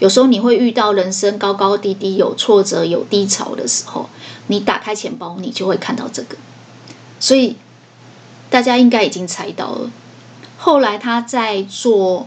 [0.00, 4.10] 有时候你会遇到人生高高低低、有挫折、有低潮的时候，
[4.48, 6.36] 你打开钱包，你就会看到这个。
[7.20, 7.54] 所以
[8.48, 9.92] 大家应该已经猜到了。
[10.58, 12.26] 后来他在做。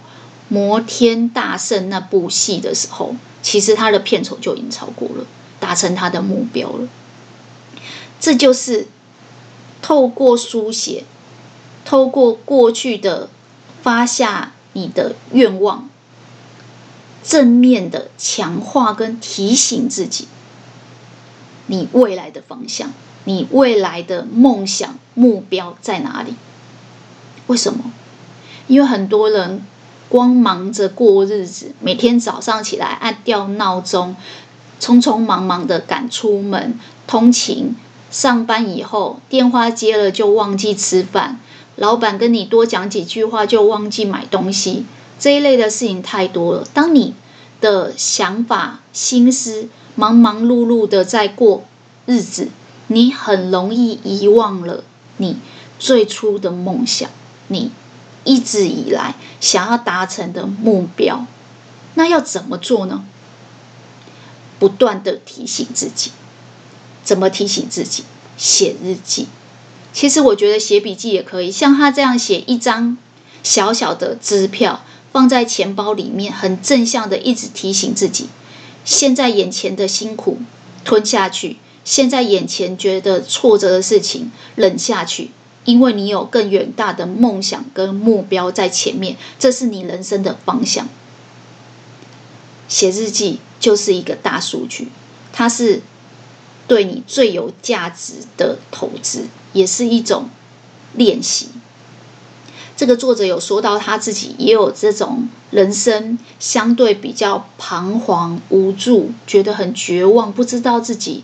[0.54, 5.26] 摩天大圣那部戏的时候，其实他的片酬就已经超过了，
[5.60, 6.88] 达成他的目标了。
[8.20, 8.88] 这就是
[9.82, 11.06] 透过书写，
[11.84, 13.30] 透过过去的
[13.82, 15.90] 发下你的愿望，
[17.24, 20.28] 正面的强化跟提醒自己，
[21.66, 26.36] 你未来的方向，你未来的梦想目标在哪里？
[27.48, 27.92] 为什么？
[28.68, 29.66] 因为很多人。
[30.14, 34.16] 光忙着过日子，每天早上起来按掉闹钟，
[34.80, 37.76] 匆匆忙忙的赶出门通勤，
[38.12, 41.40] 上班以后电话接了就忘记吃饭，
[41.78, 44.86] 老板跟你多讲几句话就忘记买东西，
[45.18, 46.68] 这一类的事情太多了。
[46.76, 47.16] 当你
[47.60, 51.64] 的想法、心思忙忙碌碌的在过
[52.06, 52.50] 日子，
[52.86, 54.84] 你很容易遗忘了
[55.18, 55.38] 你
[55.80, 57.10] 最初的梦想，
[57.48, 57.72] 你。
[58.24, 61.26] 一直以来想要达成的目标，
[61.96, 63.04] 那要怎么做呢？
[64.60, 66.12] 不断的提醒自己，
[67.04, 68.04] 怎么提醒自己？
[68.38, 69.28] 写日记。
[69.92, 72.98] 其实我觉得写笔记也可以，像他这样写一张
[73.44, 78.30] 小小的支票，放在钱包里面，很正向的一直提醒自己：
[78.86, 80.40] 现在眼前的辛苦
[80.84, 85.32] 吞下去，现在眼前觉得挫折的事情忍下去。
[85.66, 90.88] 因为你有更远大的梦想跟目标在前面，这是你人生的方向。
[92.68, 94.90] 写日记就是一个大数据，
[95.32, 95.82] 它是
[96.68, 100.30] 对你最有价值的投资，也是一种
[100.94, 101.50] 练习。
[102.76, 111.24] 这个作者有说到他自己也有这种人生相对比较彷徨无助，觉得很绝望，不知道自己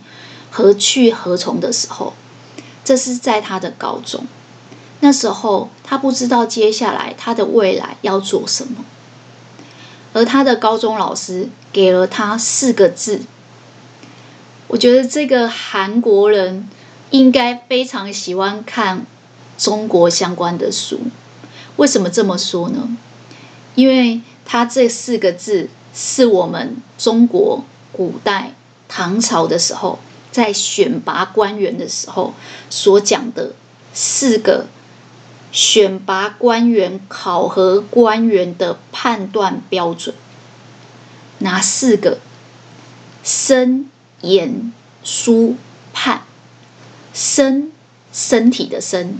[0.50, 2.14] 何去何从的时候。
[2.90, 4.26] 这是在他的高中，
[4.98, 8.84] 那时候他不知道接下来他的未来要做什么，
[10.12, 13.20] 而他的高中老师给了他四个字。
[14.66, 16.68] 我觉得这个韩国人
[17.10, 19.06] 应该非常喜欢看
[19.56, 20.98] 中国相关的书。
[21.76, 22.96] 为什么这么说呢？
[23.76, 28.54] 因为他这四个字是我们中国古代
[28.88, 30.00] 唐朝的时候
[30.30, 32.34] 在选拔官员的时候
[32.68, 33.54] 所讲的
[33.92, 34.66] 四个
[35.52, 40.14] 选拔官员、考核官员的判断标准。
[41.38, 42.18] 哪四个？
[43.24, 43.90] 身。
[44.22, 45.56] 言、书、
[45.94, 46.24] 判。
[47.14, 47.72] 身，
[48.12, 49.14] 身体的身；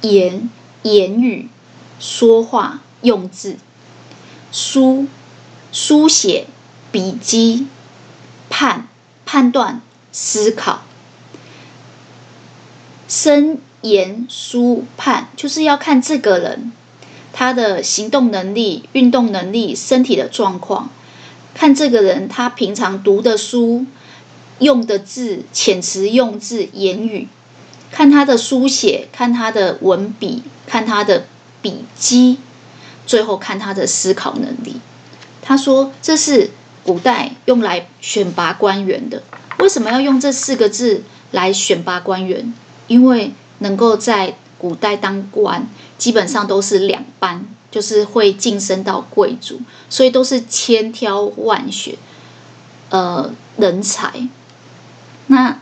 [0.00, 0.48] 言，
[0.82, 1.48] 言语，
[1.98, 3.56] 说话用字；
[4.52, 5.08] 书，
[5.72, 6.46] 书写
[6.92, 7.66] 笔记；
[8.48, 8.86] 判，
[9.26, 9.82] 判断
[10.14, 10.84] 思考。
[13.06, 16.72] 深、言、书、判，就是要看这个人
[17.34, 20.88] 他的行动能力、运动能力、身体的状况，
[21.52, 23.84] 看这个人他平常读的书。
[24.60, 27.26] 用的字、遣词用字、言语，
[27.90, 31.26] 看他的书写，看他的文笔，看他的
[31.60, 32.38] 笔迹，
[33.04, 34.76] 最后看他的思考能力。
[35.42, 36.52] 他说：“这是
[36.84, 39.24] 古代用来选拔官员的。
[39.58, 42.52] 为什么要用这四个字来选拔官员？
[42.86, 51.96] 因为能够在古代当官，基本上都是两班，就是会晋升到贵族，所以都是千挑万选，
[52.90, 54.28] 呃，人才。”
[55.28, 55.58] 那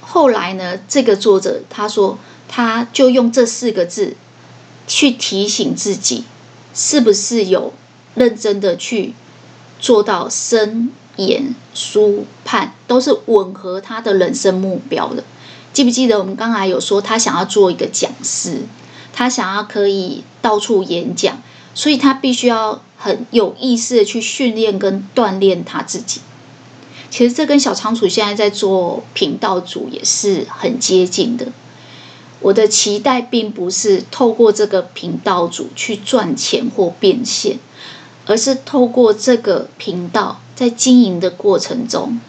[0.00, 0.78] 后来呢？
[0.88, 2.18] 这个作者他说，
[2.48, 4.16] 他就用这四个字
[4.86, 6.24] 去提醒自己，
[6.74, 7.72] 是不是有
[8.14, 9.14] 认真的去
[9.78, 15.24] 做到身、演、书、判，都是吻合他的人生目标的。
[15.72, 18.62] 记不记得我们刚才有说，他想要做一个讲师，
[19.12, 21.42] 他想要可以到处演讲，
[21.74, 26.20] 所以他必须要很有意识的去训练跟锻炼他自己。
[27.10, 31.46] 其实这跟小仓鼠现在在做频道主也是很接近的。
[32.40, 37.58] 我的期待并不是透过这个频道主去赚钱或变现，
[38.26, 42.20] 而是透过这个频道在经营的过程中，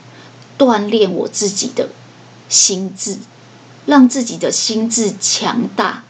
[0.59, 1.89] 锻炼我自己的
[2.47, 3.17] 心智，
[3.87, 6.03] 让自己的心智强大。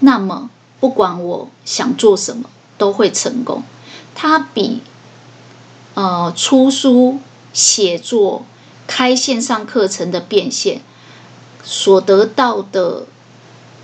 [0.00, 3.62] 那么，不管我想做什么，都会成功。
[4.14, 4.82] 它比
[5.94, 7.20] 呃出书。
[7.52, 8.44] 写作、
[8.86, 10.82] 开线上课程的变现，
[11.64, 13.06] 所得到的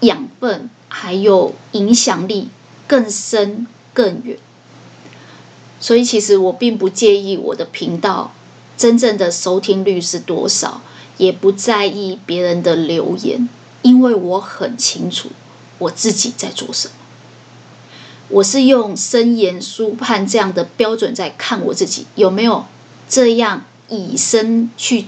[0.03, 2.51] 养分还有影响力
[2.87, 4.39] 更深更远。
[5.87, 8.33] 所以，其实我并不介意我的频道
[8.77, 10.81] 真正的收听率是多少，
[11.17, 13.49] 也不在意别人的留言，
[13.83, 15.29] 因为我很清楚
[15.79, 16.95] 我自己在做什么。
[18.31, 22.65] 我是用身言书判这样的标准在看我自己有没有。
[23.09, 25.05] 这样以身去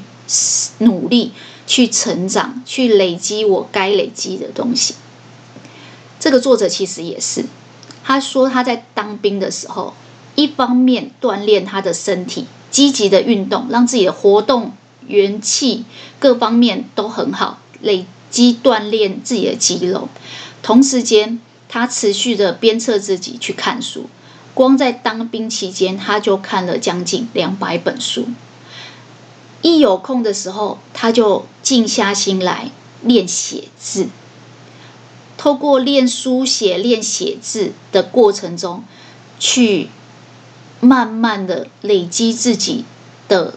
[0.78, 1.32] 努力、
[1.66, 4.94] 去成长、去累积我该累积的东西。
[6.20, 7.46] 这个作者其实也是，
[8.04, 9.94] 他说他在当兵的时候，
[10.38, 14.70] 一方面锻炼他的身体，积极的运动，让自己的活动
[15.09, 15.85] 元气
[16.20, 20.09] 各方面都很好，累积锻炼自己的肌肉。
[20.62, 24.07] 同时间，他持续的鞭策自己去看书。
[24.55, 28.29] 光在当兵期间，他就看了将近两百本书。
[29.62, 32.70] 一有空的时候，他就静下心来
[33.03, 34.07] 练写字。
[35.37, 38.85] 透过练书写、练写字的过程中，
[39.40, 39.88] 去
[40.80, 42.84] 慢慢的累积自己
[43.28, 43.54] 的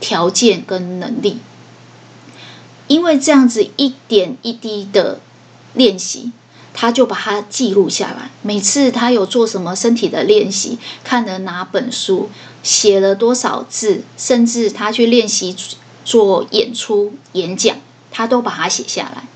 [0.00, 1.38] 条件跟能力。
[2.86, 5.20] 因为这样子一点一滴的
[5.72, 6.32] 练习。
[6.76, 8.32] 他就把它记录下来。
[8.42, 12.28] 每次他有做什么身体的练习，看了哪本书，
[12.64, 15.54] 写了多少字，甚至他去练习
[16.04, 17.76] 做演出、演讲，
[18.10, 19.28] 他都把它写下来，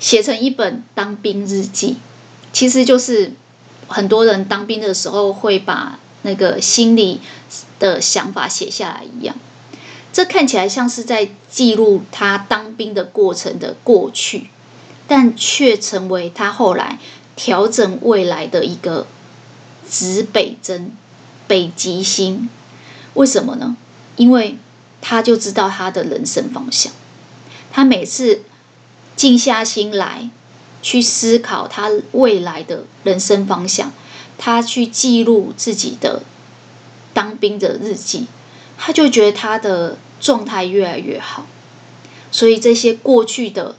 [0.00, 1.96] 写成一本当兵日记。
[2.54, 3.34] 其实就是
[3.86, 7.22] 很多人当兵的时候会把那个心里
[7.78, 9.36] 的想法写下来一样。
[10.12, 14.50] 这看起来像是在记录他当兵的过程的过去。
[15.06, 16.98] 但却成为他后来
[17.36, 19.06] 调整未来的一个
[19.86, 20.96] 指北针、
[21.46, 22.48] 北极星。
[23.12, 23.76] 为什么呢？
[24.16, 24.56] 因为
[25.02, 26.90] 他就知道他的人生方向。
[27.70, 28.44] 他每次
[29.14, 30.30] 静下心来
[30.80, 33.92] 去思考他未来的人生方向，
[34.38, 36.22] 他去记录自己的
[37.12, 38.26] 当兵的日记，
[38.76, 41.46] 他就觉得他的状态越来越好。
[42.30, 43.76] 所以这些过去的。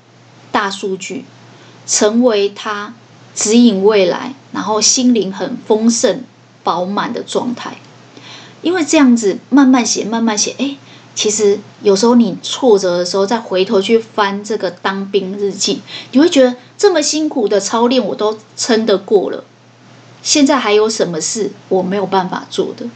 [0.51, 1.25] 大数据
[1.85, 2.93] 成为他
[3.35, 6.23] 指引未来，然后心灵很丰盛、
[6.63, 7.75] 饱满的状态。
[8.61, 10.77] 因为这样子慢慢写，慢慢写，哎，
[11.13, 15.81] 其实有时候你挫折的时候，再回头去翻这个当兵日记，
[16.13, 19.43] 你会觉得这么辛苦的操练我都撑得过了。
[20.25, 22.87] 现在还有什么事我没有办法做的？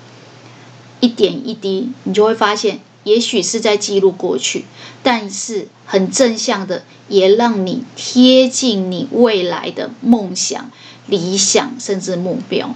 [0.99, 4.65] 一点一滴，你就会发现，也许是在记录过去，
[5.03, 10.71] 但是很正向的，也让你贴近你未来的梦想、
[11.05, 12.73] 理想，甚至目标。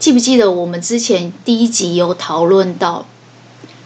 [0.00, 3.06] 记不记得我们之前第一集有讨论到，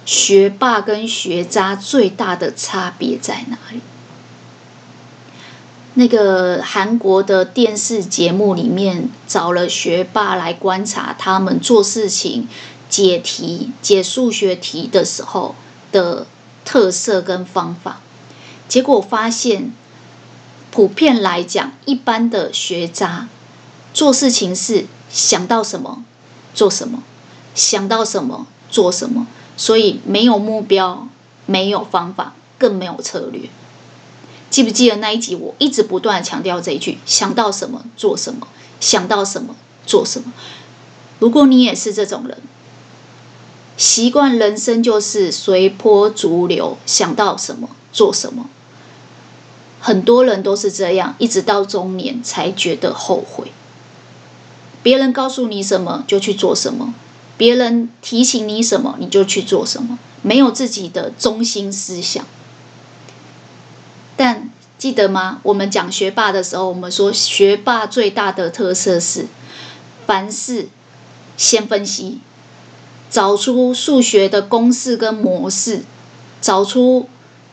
[0.06, 3.80] 学霸跟学渣最大的差别在哪里？
[5.94, 12.48] 那个韩国的电视节目里面找了学霸来观察他们做事情、
[12.88, 15.54] 解题、解数学题的时候
[15.90, 16.26] 的
[16.64, 18.00] 特色跟方法，
[18.68, 19.74] 结果发现，
[20.70, 23.28] 普遍来讲，一般的学渣
[23.92, 26.02] 做事情是想到什么
[26.54, 27.02] 做什么，
[27.54, 29.26] 想到什么做什么，
[29.58, 31.06] 所以没有目标，
[31.44, 33.50] 没有方法，更没有策略。
[34.52, 35.34] 记不记得那一集？
[35.34, 38.46] 我一直不断强调这一句：想到什么做什么，
[38.80, 40.30] 想到什么做什么。
[41.18, 42.36] 如果你也是这种人，
[43.78, 48.50] 习惯人生就是随波逐流，想到什么做什么。
[49.80, 53.52] 很多人都是这样，一直到中年才觉得后悔。
[54.82, 56.92] 别人告诉你什么就去做什么，
[57.38, 62.26] 别人提醒你什么你就去做什么，没有自己的中心思想。
[64.24, 64.48] 但
[64.78, 65.40] 记得吗？
[65.42, 69.26] 我们讲学霸的时候，我们说学霸最大的特色是，
[70.06, 70.68] 凡事
[71.36, 72.20] 先分析，
[73.10, 75.82] 找出数学的公式跟模式，
[76.40, 77.08] 找出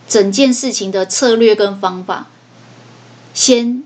[0.08, 2.28] 整件事情的策略跟方法，
[3.34, 3.84] 先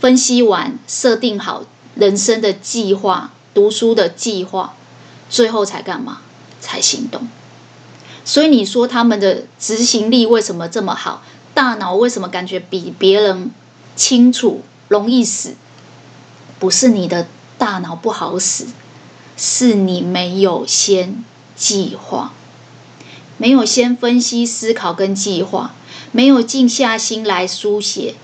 [0.00, 1.62] 分析完，设定好
[1.94, 4.74] 人生的计划、读书的计划，
[5.30, 6.22] 最后才干嘛？
[6.60, 7.28] 才行动。
[8.24, 11.22] 所以你说他们的执行力为什么这么好？
[11.54, 13.50] 大脑为什么感觉比别人
[13.94, 15.54] 清楚、容易死？
[16.58, 17.26] 不是你的
[17.58, 18.66] 大脑不好使，
[19.36, 21.24] 是你没有先
[21.56, 22.32] 计划，
[23.36, 25.74] 没有先分析、思考跟计划，
[26.12, 28.14] 没有静下心来书写。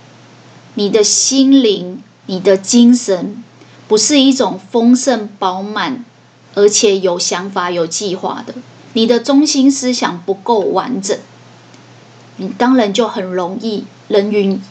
[0.74, 3.42] 你的心灵、你的精神，
[3.88, 6.04] 不是一种丰盛、饱满，
[6.54, 8.54] 而且有想法、有计划的。
[8.92, 11.18] 你的中心思想不够完整。
[12.38, 14.62] 你当然就很容易人云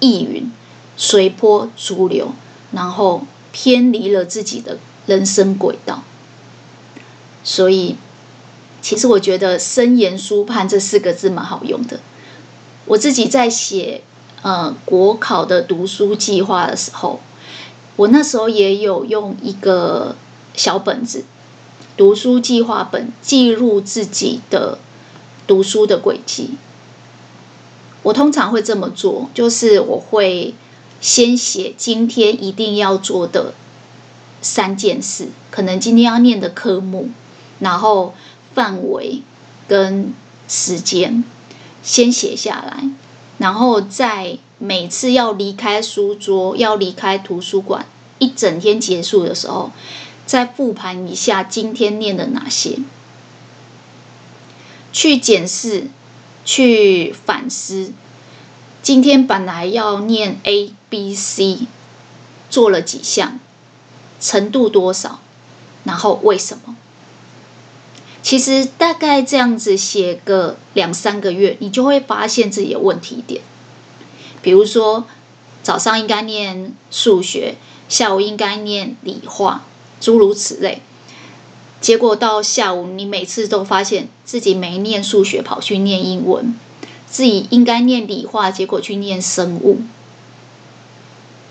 [0.00, 0.50] 亦云，
[0.96, 2.32] 随波逐流，
[2.72, 6.02] 然后偏离了自己的人生轨道。
[7.44, 7.96] 所以，
[8.82, 12.00] 其实我觉得“深言书判”这四个字蛮好用的。
[12.86, 14.02] 我自己在写
[14.42, 17.20] 呃国考的读书计划的时候，
[17.96, 20.16] 我那时候也有用一个
[20.54, 21.24] 小本子
[21.96, 24.78] 读书计划本记录自己的
[25.46, 26.56] 读书的轨迹。
[28.10, 30.52] 我通常会这么做，就是我会
[31.00, 33.54] 先写今天一定要做的
[34.42, 37.10] 三件事，可能今天要念的科目，
[37.60, 38.12] 然后
[38.52, 39.22] 范围
[39.68, 40.12] 跟
[40.48, 41.22] 时间
[41.84, 42.90] 先写下来，
[43.38, 47.86] 然后在每次要离开书桌、要离开图书馆
[48.18, 49.70] 一整天结束的时候，
[50.26, 52.80] 再复盘一下今天念的哪些，
[54.92, 55.86] 去检视。
[56.44, 57.92] 去反思，
[58.82, 61.66] 今天本来要念 A、B、C，
[62.48, 63.38] 做了几项，
[64.20, 65.20] 程度多少，
[65.84, 66.76] 然后为什么？
[68.22, 73.42] 其实大概这样子写个两三个月，你就会发现自己的问题点。
[74.42, 75.06] 比如说，
[75.62, 77.56] 早上应该念数学，
[77.88, 79.64] 下午应该念理化，
[80.00, 80.82] 诸如此类。
[81.80, 86.54] 结果到下午，你每次都发现自己没念数学，跑去念英文；
[87.06, 89.80] 自己应该念理化，结果去念生物。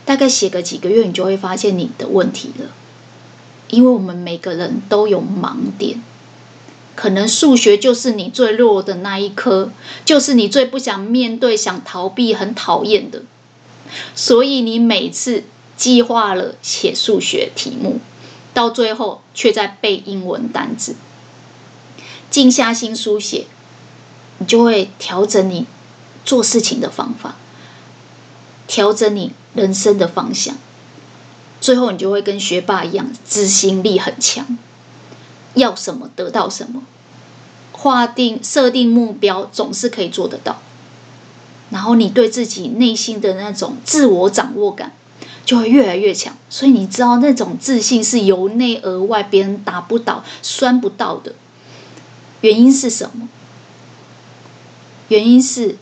[0.06, 2.68] 大概写个几个月，你就会发现你的问题了。
[3.70, 6.02] 因为我们每个人都有盲点，
[6.96, 9.72] 可能数学就是你最弱的那一科，
[10.06, 13.24] 就是你最不想面对、想逃避、很讨厌的。
[14.16, 15.44] 所以你每次
[15.78, 18.00] 计划了写数学题目。
[18.60, 20.94] 到最后却在背英文单词，
[22.30, 23.48] 静下心书写，
[24.40, 25.66] 你就会调整你
[26.26, 27.36] 做事情的方法，
[28.68, 30.58] 调整你人生的方向。
[31.62, 34.58] 最后，你就会跟学霸一样，执行力很强，
[35.54, 36.84] 要什么得到什么，
[37.72, 40.60] 划定设定目标总是可以做得到。
[41.70, 44.92] 然后你对自己内心的那种自我掌握感
[45.50, 46.38] 就会越来越强。
[46.48, 51.34] 所以你知道那种自信是由内而外，别人打不倒、酸不到的。
[52.42, 53.28] 原因是什么？
[55.08, 55.80] 原因是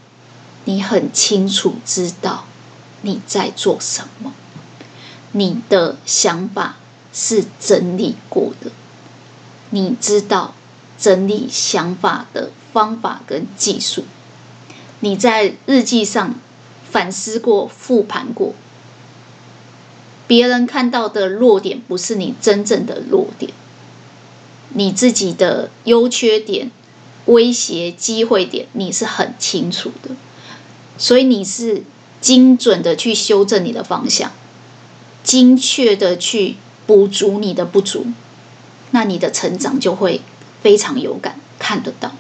[0.64, 2.46] 你很清楚知道
[3.02, 4.32] 你在做什么，
[5.34, 6.78] 你的想法
[7.12, 8.72] 是整理过的，
[9.72, 10.54] 你知道
[10.98, 14.06] 整理想法的方法跟技术。
[15.02, 16.36] 你在日记上
[16.90, 18.56] 反思过、复盘过，
[20.28, 23.54] 别人看到的弱点不是你真正的弱点，
[24.70, 26.70] 你自己的优缺点、
[27.26, 30.12] 威胁、机会点，你是很清楚的，
[30.98, 31.84] 所以你是
[32.20, 34.32] 精准的去修正你的方向，
[35.24, 38.08] 精确的去补足你的不足，
[38.92, 40.22] 那你的成长就会
[40.62, 42.12] 非常有感，看得到。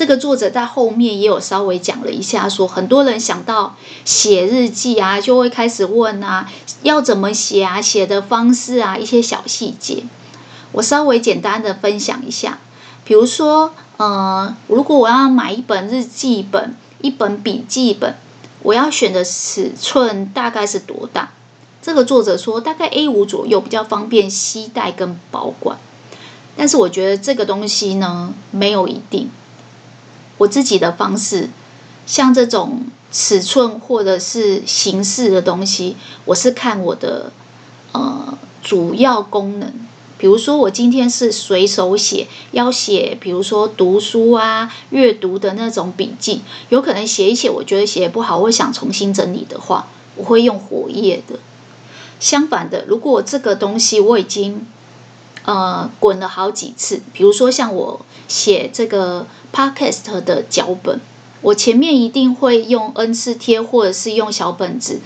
[0.00, 3.76] 这个作者在后面也有稍微讲了一下说，很多人想到
[4.06, 6.50] 写日记啊，就会开始问啊，
[6.82, 10.04] 要怎么写啊，写的方式啊，一些小细节。
[10.72, 12.60] 我稍微简单的分享一下，
[13.04, 18.14] 比如说，呃，如果我要买一本日记本，一本笔记本，
[18.62, 21.32] 我要选的尺寸大概是多大？
[21.82, 25.76] 这个作者说大概 A 五左右，比较方便携带跟保管。
[26.56, 29.28] 但是我觉得这个东西呢，没有一定。
[30.40, 31.50] 我自己的方式，
[32.06, 37.30] 像这种尺寸或者是形式的东西，我是看我的
[37.92, 39.70] 呃主要功能。
[40.16, 51.38] 比如说，我今天是随手写，要写，比如说读书啊、阅读的那种笔记，有可能写一写，我觉得写不好，我想重新整理的话，我会用活页的。
[52.18, 54.66] 相反的，如果这个东西我已经
[55.52, 59.26] 呃滚了好几次，比如说像我写这个。
[59.52, 61.00] Podcast 的脚本，
[61.42, 65.00] 我前面一定会用 N 次贴，或者是用小本子，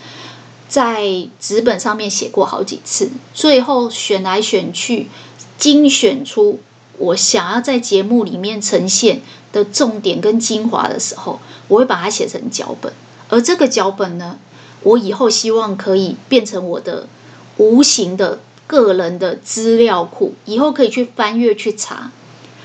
[0.68, 5.08] 在纸本上面写过好几次，最后选来选去，
[5.56, 6.60] 精选出
[6.98, 12.92] 我想要在节目里面呈现的重点跟精华的时候，我会把它写成脚本。
[13.30, 14.38] 而这个脚本呢，
[14.82, 17.08] 我以后希望可以变成我的
[17.56, 18.40] 无形的
[18.82, 22.10] 个人的资料库，以后可以去翻阅去查。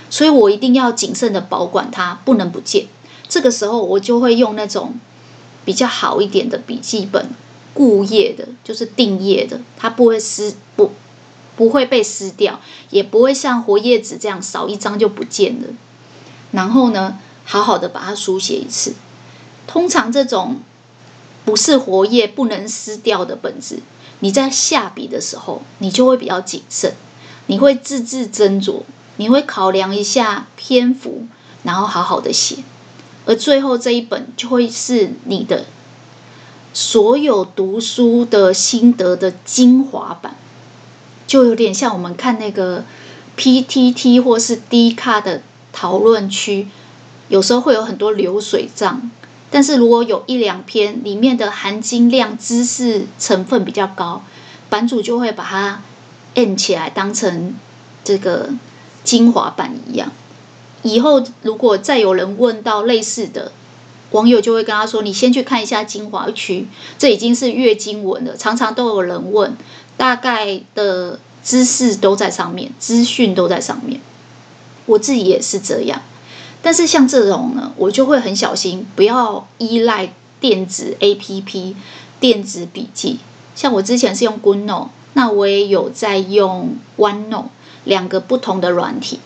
[0.09, 2.87] 所以我一定要谨慎的保管它，不能不见。
[3.27, 4.95] 这个时候我就会用那种
[5.63, 7.29] 比较好一点的笔记本，
[7.75, 10.91] 固页的，就是定页的，它不会撕，不
[11.55, 15.67] 不会被撕掉，也不会像活页纸这样少一张就不见了。
[16.51, 18.95] 然后呢，好好的把它书写一次。
[19.67, 20.61] 通常这种
[21.45, 23.81] 不是活页不能撕掉的本子，
[24.19, 26.93] 你在下笔的时候，你就会比较谨慎，
[27.47, 28.81] 你会字字斟酌。
[29.21, 31.27] 你会考量一下篇幅，
[31.63, 32.63] 然后好好的写，
[33.25, 35.65] 而最后这一本就会是你的
[36.73, 40.37] 所有读书的心得的精华版，
[41.27, 42.85] 就有点像我们看那个
[43.35, 45.41] PTT 或是 D 卡的
[45.73, 46.69] 讨论区，
[47.27, 49.11] 有时候会有很多流水账，
[49.51, 54.23] 但是如果有一两篇里面的含金量、知识成分比较高，
[54.69, 55.81] 版主就会把它
[56.35, 57.55] 按起来当成
[58.03, 58.49] 这个。
[59.01, 60.11] 精华版一样，
[60.83, 63.53] 以后如果再有人问到类似的，
[64.11, 66.67] 网友就会跟他说：“你先去看一下精华区，
[66.99, 69.55] 这已经是月经文了。”常常都有人问，
[69.97, 74.01] 大概的知识都在上面，资讯都在上面。
[74.85, 76.01] 我自己也是这样，
[76.61, 81.75] 但是像这种呢，我就会很小心，不要依赖电子 APP、
[82.19, 83.19] 电子笔记。
[83.55, 87.45] 像我之前是用 GoodNote，那我也有在用 OneNote。
[87.85, 89.21] 两个不同的软体，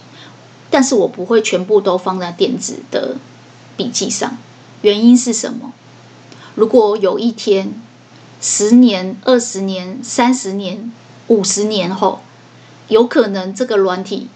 [0.69, 3.17] 但是我不会全部都放在电子的
[3.75, 4.37] 笔记上。
[4.83, 5.73] 原因是什么？
[6.53, 7.73] 如果有一天，
[8.39, 10.93] 十年、二十年、三十年、
[11.27, 12.21] 五十年后，
[12.87, 14.27] 有可能这个软体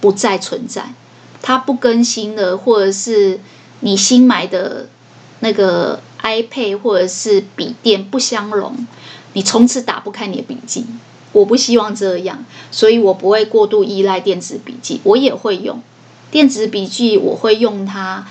[0.00, 0.94] 不再存在，
[1.48, 3.40] 它不更新了，或者是
[3.80, 4.86] 你新买的
[5.40, 8.86] 那个 iPad 或者是笔电不相容，
[9.32, 10.84] 你从此打不开你的笔记。
[11.32, 15.00] 我不希望这样，所以我不会过度依赖电子笔记。
[15.04, 15.80] 我也会用
[16.30, 18.28] 电子笔记，我会用它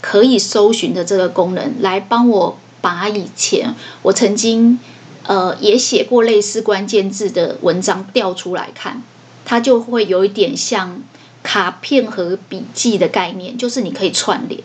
[0.00, 4.78] 可以搜寻的这个功能来帮我把以前我曾经
[5.24, 9.02] 呃也写过类似关键字的文章调出来看，
[9.44, 11.02] 它就会有一点像
[11.52, 14.62] 卡片和笔记的概念，就是你可以串联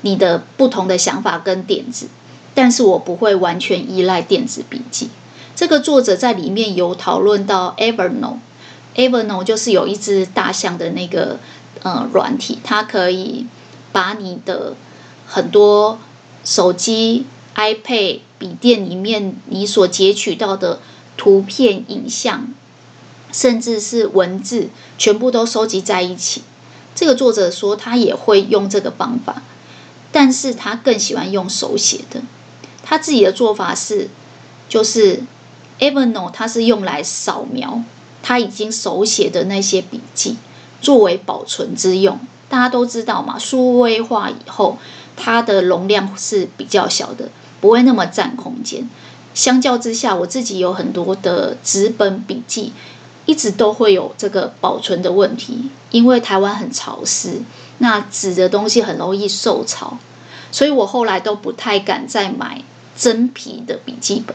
[0.00, 2.08] 你的不同的想法跟点子，
[2.54, 5.10] 但是我不会完全依赖电子笔记。
[5.54, 11.38] 这个作者在里面有讨论到 Evernote，Evernote 就是有一只大象的那个
[11.82, 13.46] 呃软体，它可以
[13.92, 14.74] 把你的
[15.26, 15.98] 很多
[16.46, 20.80] 手机、iPad、笔电里面你所截取到的
[21.18, 22.48] 图片、影像，
[23.30, 26.42] 甚至是文字，全部都收集在一起。
[26.94, 29.42] 这个作者说他也会用这个方法，
[30.10, 32.22] 但是他更喜欢用手写的。
[32.82, 34.08] 他自己的做法是，
[34.68, 35.22] 就是
[35.78, 37.82] Evernote，它是用来扫描
[38.22, 40.36] 他已经手写的那些笔记，
[40.80, 42.18] 作为保存之用。
[42.48, 44.78] 大家都知道嘛，数位化以后，
[45.16, 47.28] 它的容量是比较小的，
[47.60, 48.88] 不会那么占空间。
[49.34, 52.72] 相较之下，我自己有很多的纸本笔记。
[53.26, 57.42] 一直都会有这个保存的问题，因为台湾很潮湿，
[57.78, 59.98] 那纸的东西很容易受潮，
[60.52, 62.62] 所以我后来都不太敢再买
[62.96, 64.34] 真皮的笔记本。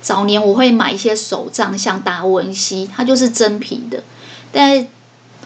[0.00, 4.04] 早年我会买一些手账，像达文西，它就是真皮的，
[4.52, 4.86] 但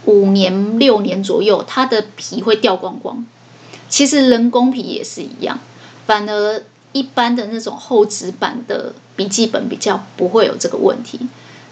[0.05, 3.25] 五年六年左右，它的皮会掉光光。
[3.89, 5.59] 其实人工皮也是一样，
[6.07, 6.63] 反而
[6.93, 11.19] 一般的那种厚纸板的笔记本比较不会有这个问题，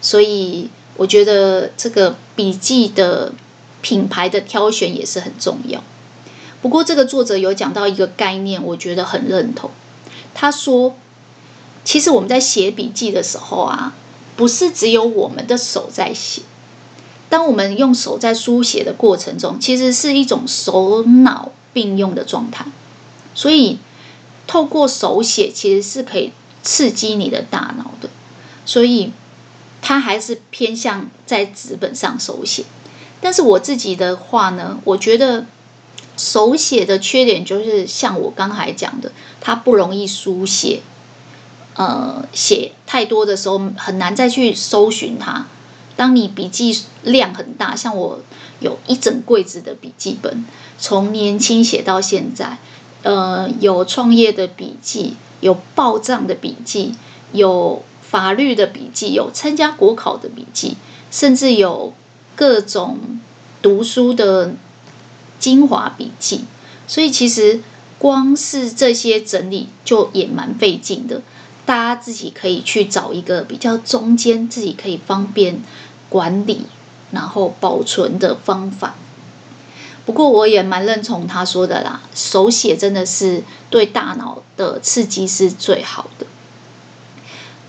[0.01, 0.71] 所以。
[0.97, 3.33] 我觉得这个笔记的
[3.81, 5.81] 品牌的挑选也是很重要。
[6.61, 9.69] 不过，这个作者有讲到一个概念，我觉得很认同。
[10.33, 10.95] 他说，
[11.85, 13.93] 其实我们在写笔记的时候啊，
[14.35, 16.41] 不是只有我们的手在写。
[17.29, 22.65] 当我们用手在书写的过程中，其实是一种手脑并用的状态。
[23.35, 23.77] 所以，
[24.47, 26.31] 透过手写其实是可以
[26.63, 28.09] 刺激你的大脑的。
[28.65, 29.11] 所以。
[29.87, 32.65] 他还是偏向在纸本上手写，
[33.21, 35.45] 但是我自己的话呢，我觉得
[36.17, 40.81] 手写的缺点就是像我刚才讲的，它不容易书写，
[41.75, 45.47] 呃，写太多的时候很难再去搜寻它。
[45.95, 48.19] 当你笔记量很大，像我
[48.59, 50.43] 有一整柜子的笔记本，
[50.77, 52.57] 从年轻写到现在，
[53.03, 56.93] 呃，有创业的笔记，有报账的笔记，
[57.31, 57.81] 有。
[58.09, 60.77] 法律的笔记，有参加国考的笔记，
[61.11, 61.93] 甚至有
[62.35, 62.97] 各种
[63.61, 64.53] 读书的
[65.39, 66.45] 精华笔记。
[66.87, 67.61] 所以其实
[67.99, 71.21] 光是这些整理就也蛮费劲的。
[71.65, 75.61] 大家自己可以去找一个比较中间，自己可以方便
[76.07, 76.61] 管理，
[77.11, 78.95] 然后保存的方法。
[80.05, 86.25] 不过我也蛮认同他说的啦，手写真的是对大脑的刺激是最好的。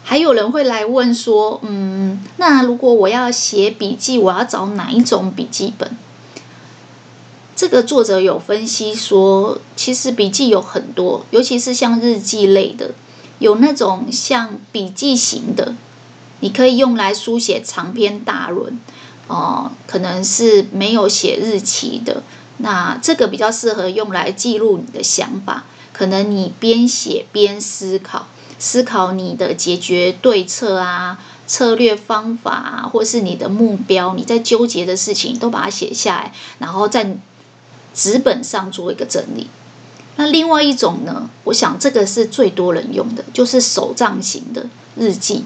[0.09, 5.99] 还有人会来问说，嗯，那如果我要写笔记，我要找哪一种笔记本？
[7.55, 12.93] 这个作者有分析说，其实笔记有很多，尤其是像日记类的，
[13.39, 15.75] 有那种像笔记型的，
[16.41, 18.81] 你可以用来书写长篇大论，
[19.27, 22.23] 哦、可能是没有写日期的，
[22.57, 28.29] 那这个比较适合用来记录你的想法，可能你边写边思考。
[28.59, 37.17] 思考你的解决对策啊、策略方法啊，或是你的目标，你在纠结的事情都把它写下来，然后在
[37.95, 39.49] 纸本上做一个整理。
[40.17, 45.45] 那另外一种呢，我想这个是最多人用的，就是手账型的日记。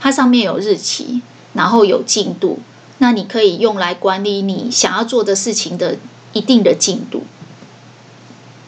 [0.00, 1.22] 它上面有日期，
[1.52, 2.58] 然后有进度，
[2.98, 5.96] 那你可以用来管理你想要做的事情的
[6.32, 7.22] 一定的进度。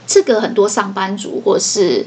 [0.07, 2.07] 这个很多上班族或是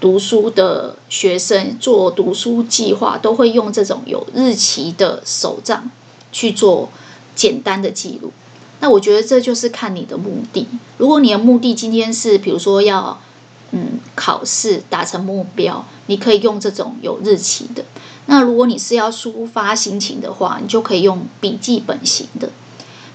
[0.00, 5.90] 读书的学生做读书计划，都会用这种有日期的手账
[6.30, 6.88] 去做
[7.34, 8.32] 简单的记录。
[8.80, 10.68] 那我觉得这就是看你的目的。
[10.98, 13.18] 如果你的目的今天是，比如说要
[13.72, 17.84] 嗯考试达成目标，你可以用这种有日期的。
[18.26, 22.50] 那如果你是要抒发心情的话，你就可以用笔记本型的。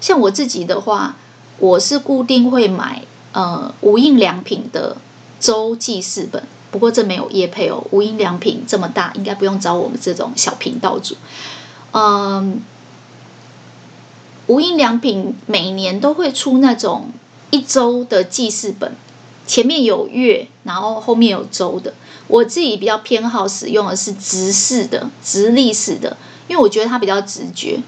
[0.02, 1.16] 像我自己的话，
[1.58, 4.98] 我是固定会买呃无印良品的
[5.40, 6.42] 周记事本。
[6.74, 11.14] 不过这没有业配哦，无印良品这么大，应该不用找我们这种小频道主。
[11.92, 12.60] 嗯，
[14.48, 17.12] 无印良品每年都会出那种
[17.52, 18.96] 一周的记事本，
[19.46, 21.94] 前面有月，然后后面有周的。
[22.26, 26.16] 我自己比较偏好使用的是直式的、直立式的，
[26.48, 27.78] 因为我觉得它比较直觉。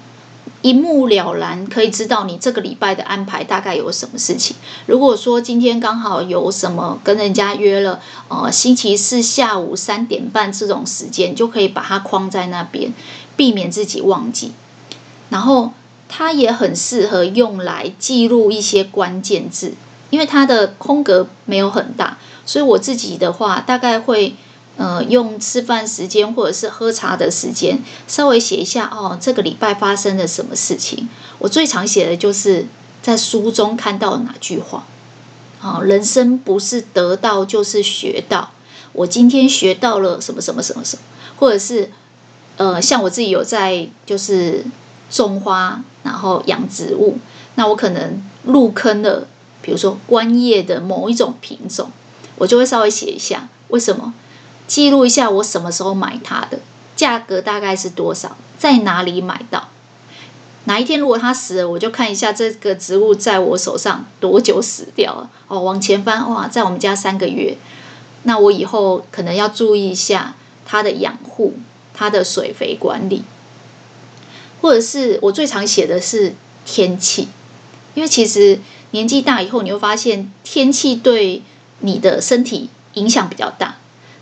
[0.63, 4.55] 一目了然，可以知道你这个礼拜的安排大概有什么事情。
[4.87, 12.91] 如果说今天刚好有什么跟人家约了，呃，星期四下午三点半这种时间，就可以把它框在那边，
[13.35, 14.53] 避免自己忘记。
[15.29, 15.73] 然后
[16.09, 19.73] 它也很适合用来记录一些关键字，
[20.09, 24.35] 因为它的空格没有很大，所以我自己的话大概会。
[24.77, 31.09] 呃，用吃饭时间或者是喝茶的时间，稍微写一下哦，这个礼拜发生了什么事情。
[31.39, 32.67] 我最常写的就是
[33.01, 34.85] 在书中看到哪句话。
[35.59, 38.51] 啊，人生不是得到就是学到。
[38.93, 41.01] 我今天学到了什么什么什么什么，
[41.35, 41.91] 或者是
[42.57, 44.63] 呃，像我自己有在就是
[45.09, 47.17] 种花，然后养植物，
[47.55, 49.27] 那我可能入坑了，
[49.63, 51.89] 比如说观叶的某一种品种，
[52.37, 54.13] 我就会稍微写一下为什么，
[54.67, 56.59] 记录一下我什么时候买它的，
[56.95, 59.69] 价格大概是多少，在哪里买到。
[60.65, 65.29] 哪一天如果它死了，我就看一下这个植物在我手上多久死掉了。
[65.47, 67.57] 哦，往前翻，哇，在我们家三个月。
[68.23, 71.53] 那我以后可能要注意一下它的养护、
[71.93, 73.23] 它的水肥管理，
[74.61, 77.29] 或者是我最常写的是天气，
[77.93, 78.59] 因为其实
[78.91, 81.41] 年纪大以后，你会发现天气对
[81.79, 83.77] 你的身体影响比较大。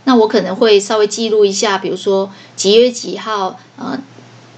[0.06, 4.00] 那我可能会稍微记录一下，比如说几月几号，呃。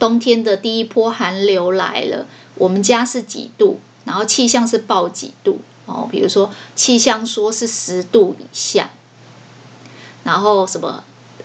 [0.00, 2.24] 冬天的第一波寒流来了，
[2.54, 3.80] 我们家是几度？
[4.04, 5.58] 然后气象是报几度？
[5.86, 8.90] 哦，比如说气象说是十度以下，
[10.22, 11.02] 然后什么？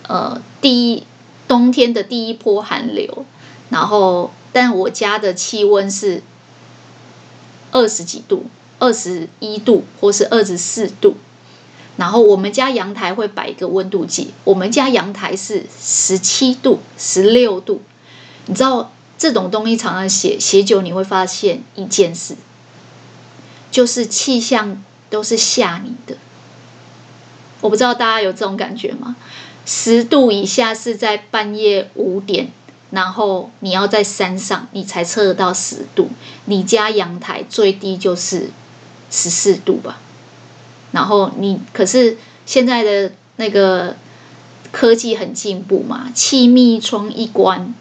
[0.08, 1.04] 呃，第一
[1.48, 3.26] 冬天的第一波寒流，
[3.72, 6.22] 然后但我家的气温是
[7.72, 8.46] 二十几度，
[8.78, 11.16] 二十一度或是二十四度，
[11.96, 17.82] 然后我们家阳台会摆一个温度计，我们家阳台是十七度、十六度。
[18.48, 22.36] 你知道这种东西常常写写久，你会发现一件事，
[23.72, 26.18] 就是气象都是吓你的。
[27.62, 29.16] 我不知道大家有这种感觉吗？
[29.66, 32.52] 十度以下是在半夜五点，
[32.92, 36.10] 然后你要在山上，你才测得到十度。
[36.46, 38.50] 你家阳台最低就是
[39.10, 40.02] 十四度吧？
[40.94, 43.98] 然后你可是现在的那个
[44.72, 47.76] 科技很进步嘛，气密窗一关。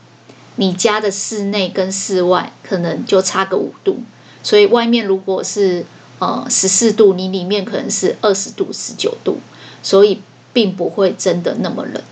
[0.57, 4.03] 你家的室内跟室外可能就差个五度，
[4.43, 5.87] 所以外面如果是
[6.19, 9.39] 呃十四度，你里面可能是二十度、十九度，
[9.83, 10.21] 所以
[10.53, 12.03] 并不会真的那么冷。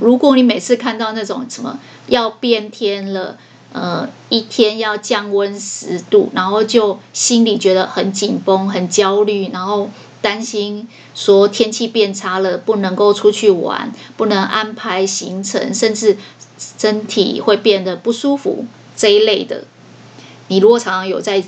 [0.00, 3.36] 如果你每次看到那种什么要变天了，
[3.72, 16.16] 呃，一天要降温十度，然后就心里觉得很紧绷、很焦虑，然后担心说天气变差了，不能够出去玩，不能安排行程，甚至。
[16.78, 18.66] 身体会变得不舒服
[18.96, 19.64] 这一类的，
[20.46, 21.42] 你如果常常有在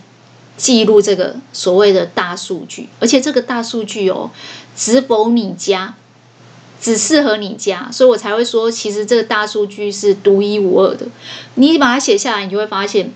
[0.56, 4.32] 记录这个所谓的大数据，而且这个大数据哦，
[4.74, 5.94] 只否你家，
[6.80, 11.06] 只适合你家，所以我才会说，其实这个大数据是独一无二的。
[11.54, 13.12] 你把它写下来，你就会发现，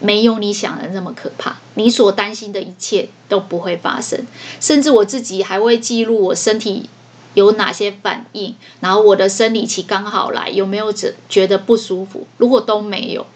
[0.00, 4.26] 没有你想的那么可怕，你所担心的一切都不会发生，
[4.60, 6.88] 甚至我自己还会记录我身体。
[7.34, 8.54] 有哪些反应？
[8.80, 12.26] 然后我的生理期刚好来，有没有觉觉得不舒服？
[12.38, 13.26] 如果都没有，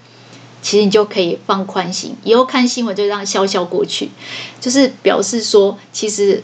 [0.63, 4.09] 其实你就可以放宽心，以后看新闻就这样笑笑过去，
[4.59, 6.43] 就是表示说，其实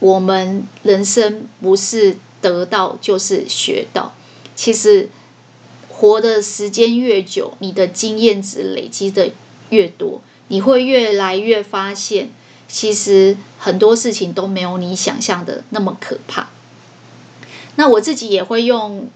[0.00, 4.14] 我们人生不是得到就是学到。
[4.54, 5.08] 其实
[5.88, 9.30] 活的时间越久，你的经验值累积的
[9.70, 12.30] 越多，你会越来越发现。
[12.68, 16.50] 其实很多事情都没有你想象的那么可怕。
[17.76, 19.08] 那我自己也会用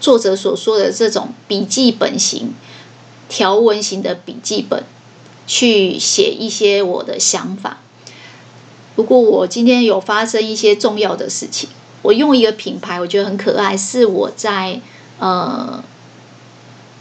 [0.00, 2.54] 作者所说的这种笔记本型、
[3.28, 4.82] 条文型的笔记本
[5.46, 7.78] 去写一些我的想法。
[8.98, 11.70] 如果我今天有发生一些重要的事情，
[12.02, 14.80] 我用一个品牌，我觉得很可爱，是我在
[15.20, 15.82] 呃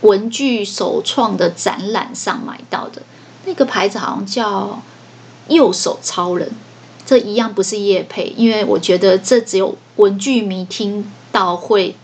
[0.01, 3.01] 文具首创的展览上买到的。
[3.45, 4.81] 那个牌子好像叫。
[5.49, 6.51] 右手超人，
[7.05, 11.95] 这一样不是叶配，因为我觉得这只有文具迷听到会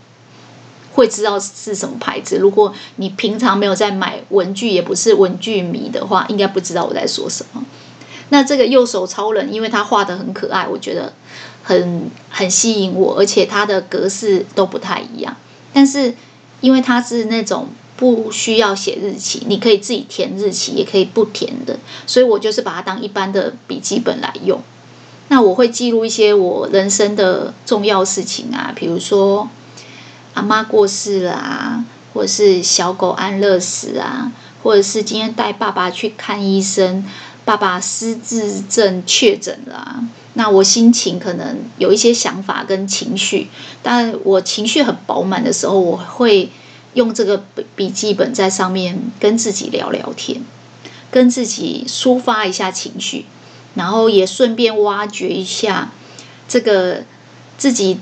[0.94, 2.38] 会知道是什么牌子。
[2.38, 7.62] 如果你平常没有在买文具，也不是文具迷的话，应该不知道我在说什么。
[8.28, 11.12] 那这个右手超人，因为他画得很可爱，我觉得
[11.62, 15.36] 很很吸引我，而且它的格式都不太一样。
[15.72, 16.14] 但是
[16.60, 17.68] 因为它是那种。
[17.96, 21.78] 不需要写日期，你可以自己填日期，也可以不填的。
[22.08, 24.60] 所以我就是把它当一般的笔记本来用。
[25.28, 29.48] 那我会记录一些我人生的重要事情啊，比如说
[30.34, 34.32] 阿妈过世啦，或者是小狗安乐死啊，
[34.64, 37.04] 或者是今天带爸爸去看医生，
[37.44, 40.04] 爸爸失智症确诊了。
[40.34, 43.48] 那我心情可能有一些想法跟情绪，
[43.82, 46.50] 但我情绪很饱满的时候，我会。
[46.94, 47.42] 用这个
[47.74, 50.42] 笔记本在上面跟自己聊聊天，
[51.10, 53.26] 跟自己抒发一下情绪，
[53.74, 55.90] 然后也顺便挖掘一下
[56.46, 57.02] 这个
[57.58, 57.98] 自己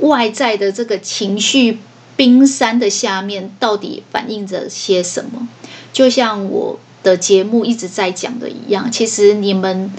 [0.00, 1.80] 外在的这个情绪
[2.16, 5.46] 冰山的下面到底反映着些什么。
[5.92, 9.90] 就像我的节目一直在讲的一样，其实你们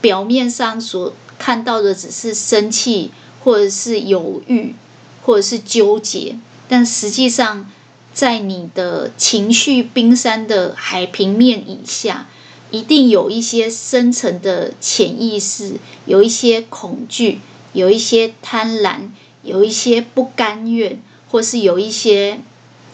[0.00, 3.10] 表面上所看到的只是生气，
[3.42, 4.74] 或者是犹豫，
[5.22, 6.36] 或者是纠结，
[6.68, 7.70] 但实际上，
[8.12, 12.28] 在你的情绪冰山的海平面以下，
[12.70, 15.76] 一定有一些深层的潜意识，
[16.06, 17.40] 有一些恐惧，
[17.72, 19.10] 有一些贪婪，
[19.42, 21.00] 有一些不甘愿，
[21.30, 22.40] 或是有一些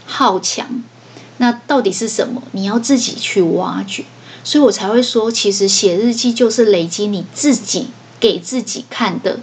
[0.06, 0.82] 好强。
[1.38, 2.42] 那到底是什么？
[2.52, 4.04] 你要自己去挖掘。
[4.44, 7.88] 所以我才会说，其实写日记就是累积你自己
[8.20, 9.40] 给自己看的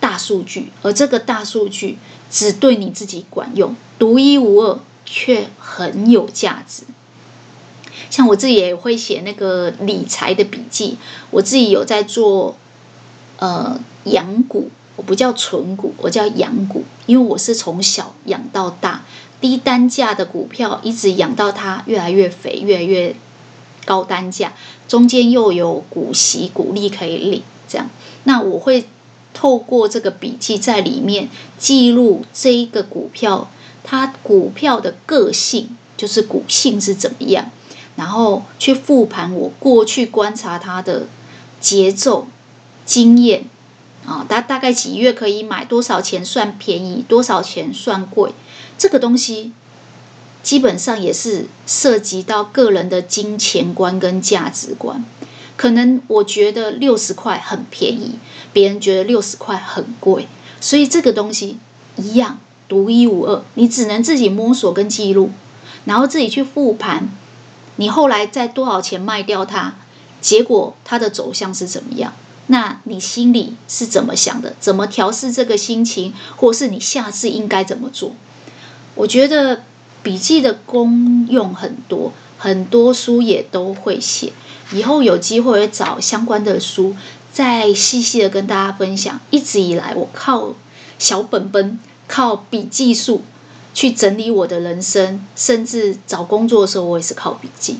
[0.00, 1.98] 大数据，而这个大数据
[2.30, 6.84] 只对你自己管用，独一无二，却很有价值。
[8.08, 10.96] 像我自己也会写那个理财的笔记，
[11.30, 12.56] 我自己有在做
[13.38, 19.02] 呃养股，我不叫存股，我叫养股，因为我是从小养到大。
[19.42, 23.14] 低单价的股票一直养到它越来越肥，越来越
[23.84, 24.52] 高单价，
[24.86, 27.90] 中间又有股息、股利可以领，这样。
[28.22, 28.86] 那我会
[29.34, 31.28] 透过这个笔记在里面
[31.58, 33.50] 记录这一个股票，
[33.82, 37.50] 它股票的个性，就是股性是怎么样，
[37.96, 41.08] 然后去复盘我过去观察它的
[41.60, 42.28] 节奏、
[42.86, 43.46] 经验
[44.06, 48.30] 啊，大大概几月可以买，多少钱算便宜，多少钱算贵。
[48.82, 49.52] 这个东西
[50.42, 55.04] 基本上也是涉及到个人的金钱观跟价值观。
[55.56, 58.18] 可能我觉得六十块很便宜，
[58.52, 60.26] 别人觉得六十块很贵，
[60.60, 61.58] 所以这个东西
[61.94, 65.30] 一样独一无二，你只能自己摸索跟记录，
[65.84, 67.08] 然后自己去复盘，
[67.76, 69.76] 你后来在多少钱卖掉它，
[70.20, 72.14] 结果它的走向是怎么样？
[72.48, 74.56] 那你心里是怎么想的？
[74.58, 78.16] 怎么调试这个心情，或是你下次应该怎么做？
[78.94, 79.62] 我觉得
[80.02, 84.32] 笔记的功用很多，很多书也都会写。
[84.72, 86.96] 以后有机会会找相关的书，
[87.32, 89.20] 再细细的跟大家分享。
[89.30, 90.54] 一直以来，我靠
[90.98, 91.78] 小本本、
[92.08, 93.22] 靠笔记术
[93.74, 97.78] 去整理我的人生，甚至找工作的时候，我也是靠笔记。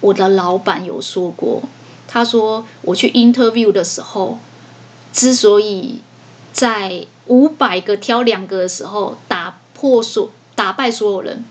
[0.00, 1.62] 我的老板有说过，
[2.08, 4.38] 他说我去 interview 的时候，
[5.12, 6.00] 之所以
[6.52, 9.58] 在五百个挑两个的时候打。
[9.74, 11.44] 破所打败所有人，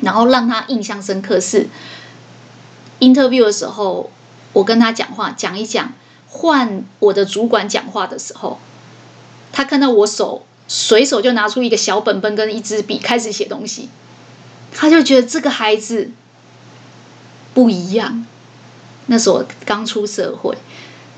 [0.00, 1.68] 然后让他印象深刻是
[2.98, 4.10] interview 的时候，
[4.52, 5.92] 我跟他讲话讲一讲，
[6.28, 8.58] 换我的主管讲话的时候，
[9.52, 13.88] 他看到我手随手就拿出一个小本本跟一支笔开始写东西，
[14.72, 16.10] 他就觉得这个孩子
[17.52, 18.26] 不一样。
[19.06, 20.56] 那时候我刚出社会，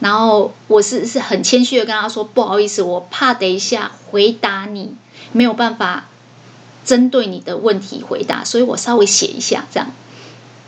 [0.00, 4.96] 然后我是是很谦虚的跟他说：“不好意思，我怕等一下回答你
[5.32, 6.06] 没有办法。”
[6.84, 9.90] 针对你的问题回答，所以我稍微写一下这样。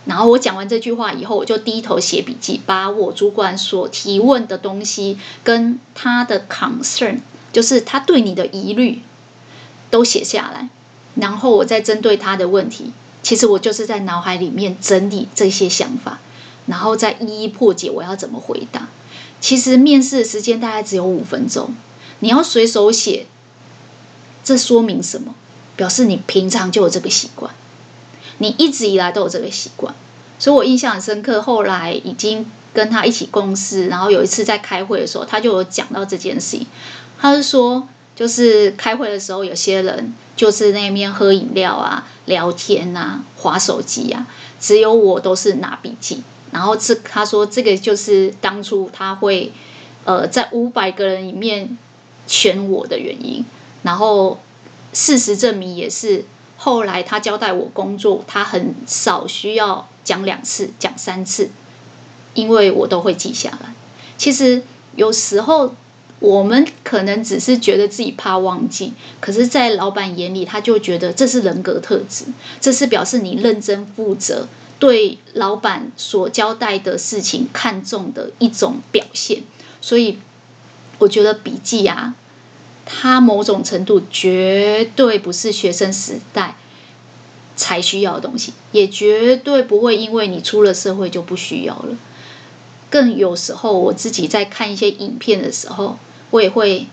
[0.07, 7.21] 然后我讲完这句话以后，我就低头写笔记，把我主管所提问的东西跟他的 concern，
[7.53, 9.01] 就是他对你的疑虑，
[9.91, 10.69] 都写下来。
[11.15, 12.93] 然后我再针对他的问题，
[13.23, 16.21] 其实我就是在脑海里面整理这些想法，
[16.67, 18.89] 然后再一一破解我要怎么回答。
[19.41, 21.75] 其实面试的时间大概只有五分钟，
[22.19, 23.27] 你要随手写，
[24.43, 25.35] 这说明什么？
[25.77, 27.53] 表示你平常就有这个习惯，
[28.39, 29.93] 你一直以来都有这个习惯，
[30.39, 31.43] 所以我印象很深刻。
[31.43, 36.66] 后来已经跟他一起共事，然后有一次在开会的时候，他就有讲到这件事情。
[37.18, 44.27] 他是说，就是开会的时候，有些人就是那边喝饮料啊、聊天啊、划手机啊，
[44.61, 46.22] 只有我都是拿笔记。
[46.53, 49.53] 然后这他说这个就是当初他会
[50.05, 51.77] 呃在五百个人里面
[52.29, 53.45] 选我的原因，
[53.83, 54.39] 然后。
[54.95, 56.25] 事实证明也是，
[56.57, 61.51] 后来他交代我工作，他很少需要讲两次、讲三次，
[62.33, 63.75] 因为我都会记下来。
[64.17, 64.63] 其实
[64.95, 65.75] 有时候
[66.21, 72.27] 我们可能只是觉得自己怕忘记，可是，在老板眼里，他就觉得这是人格特质，
[72.61, 74.47] 这是表示你认真负责，
[74.79, 79.43] 对老板所交代的事情看重的一种表现。
[79.81, 80.19] 所以，
[80.99, 82.15] 我觉得笔记啊。
[82.87, 86.57] 它某种程度绝对不是学生时代
[87.57, 91.97] 才需要的东西，也绝对不会因为你出了社会就不需要了。
[92.91, 95.99] 更有时候，我自己在看一些影片的时候，
[96.30, 96.87] 我也会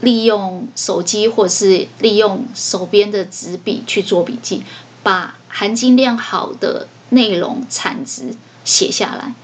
[0.00, 4.62] 利用手机或是利用手边的纸笔去做笔记，
[5.02, 8.34] 把含金量好的内容产值
[8.64, 9.34] 写下来。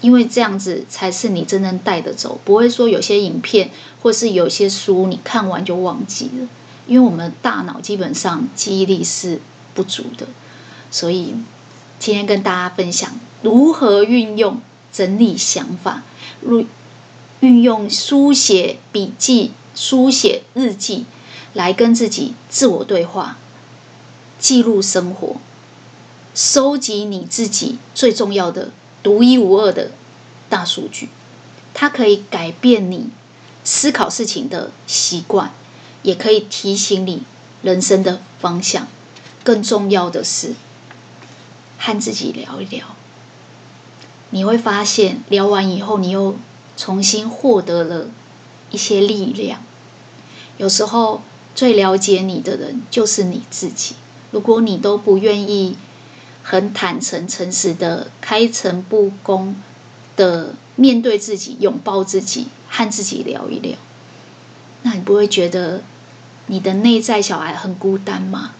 [0.00, 3.70] 因为这样子才是你真正带得走，不会说有些影片
[4.02, 6.48] 或是有些书你看完就忘记了。
[6.86, 9.40] 因为我们大脑基本上记忆力是
[9.74, 10.28] 不足的，
[10.90, 11.34] 所以
[11.98, 13.10] 今天跟大家分享
[13.42, 14.60] 如何运用
[14.92, 16.04] 整理想法，
[16.42, 16.68] 运
[17.40, 21.06] 运用书写笔记、书写日记
[21.54, 23.36] 来跟自己自我对话，
[24.38, 25.36] 记录生活，
[26.36, 28.70] 收集你自己最重要的、
[29.06, 29.92] 独一无二的
[30.48, 31.10] 大数据。
[31.74, 33.10] 它可以改变你
[33.62, 35.52] 思考事情的习惯，
[36.02, 37.22] 也可以提醒你
[37.62, 38.88] 人生的方向。
[39.44, 40.54] 更重要的是，
[41.78, 42.96] 和自己聊一聊，
[44.30, 46.34] 你会发现聊完以后，你又
[46.76, 48.06] 重新获得了
[48.72, 49.62] 一些力量。
[50.56, 51.22] 有时候
[51.54, 53.94] 最了解你的人就是你自己。
[54.32, 55.76] 如果你都不愿意
[56.48, 59.56] 很坦诚、诚实的、开诚布公
[60.14, 63.76] 的面对自己、拥抱自己、和自己聊一聊，
[64.82, 65.82] 那你不会觉得
[66.46, 68.52] 你的内在小孩很孤单吗？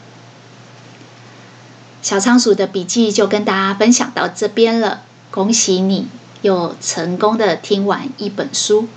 [2.02, 6.08] 小仓鼠的笔记就跟大家分享到这边了，恭喜你
[6.42, 8.88] 又成功的听完一本书。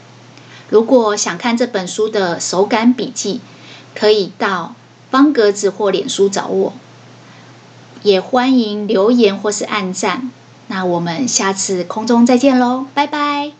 [0.70, 3.42] 如果想看这本书的手感笔记，
[3.94, 4.74] 可以到
[5.12, 6.74] 方格子或脸书找我，
[8.04, 10.32] 也欢迎留言或是按赞。
[10.68, 13.59] 那我们下次空中再见喽，拜拜。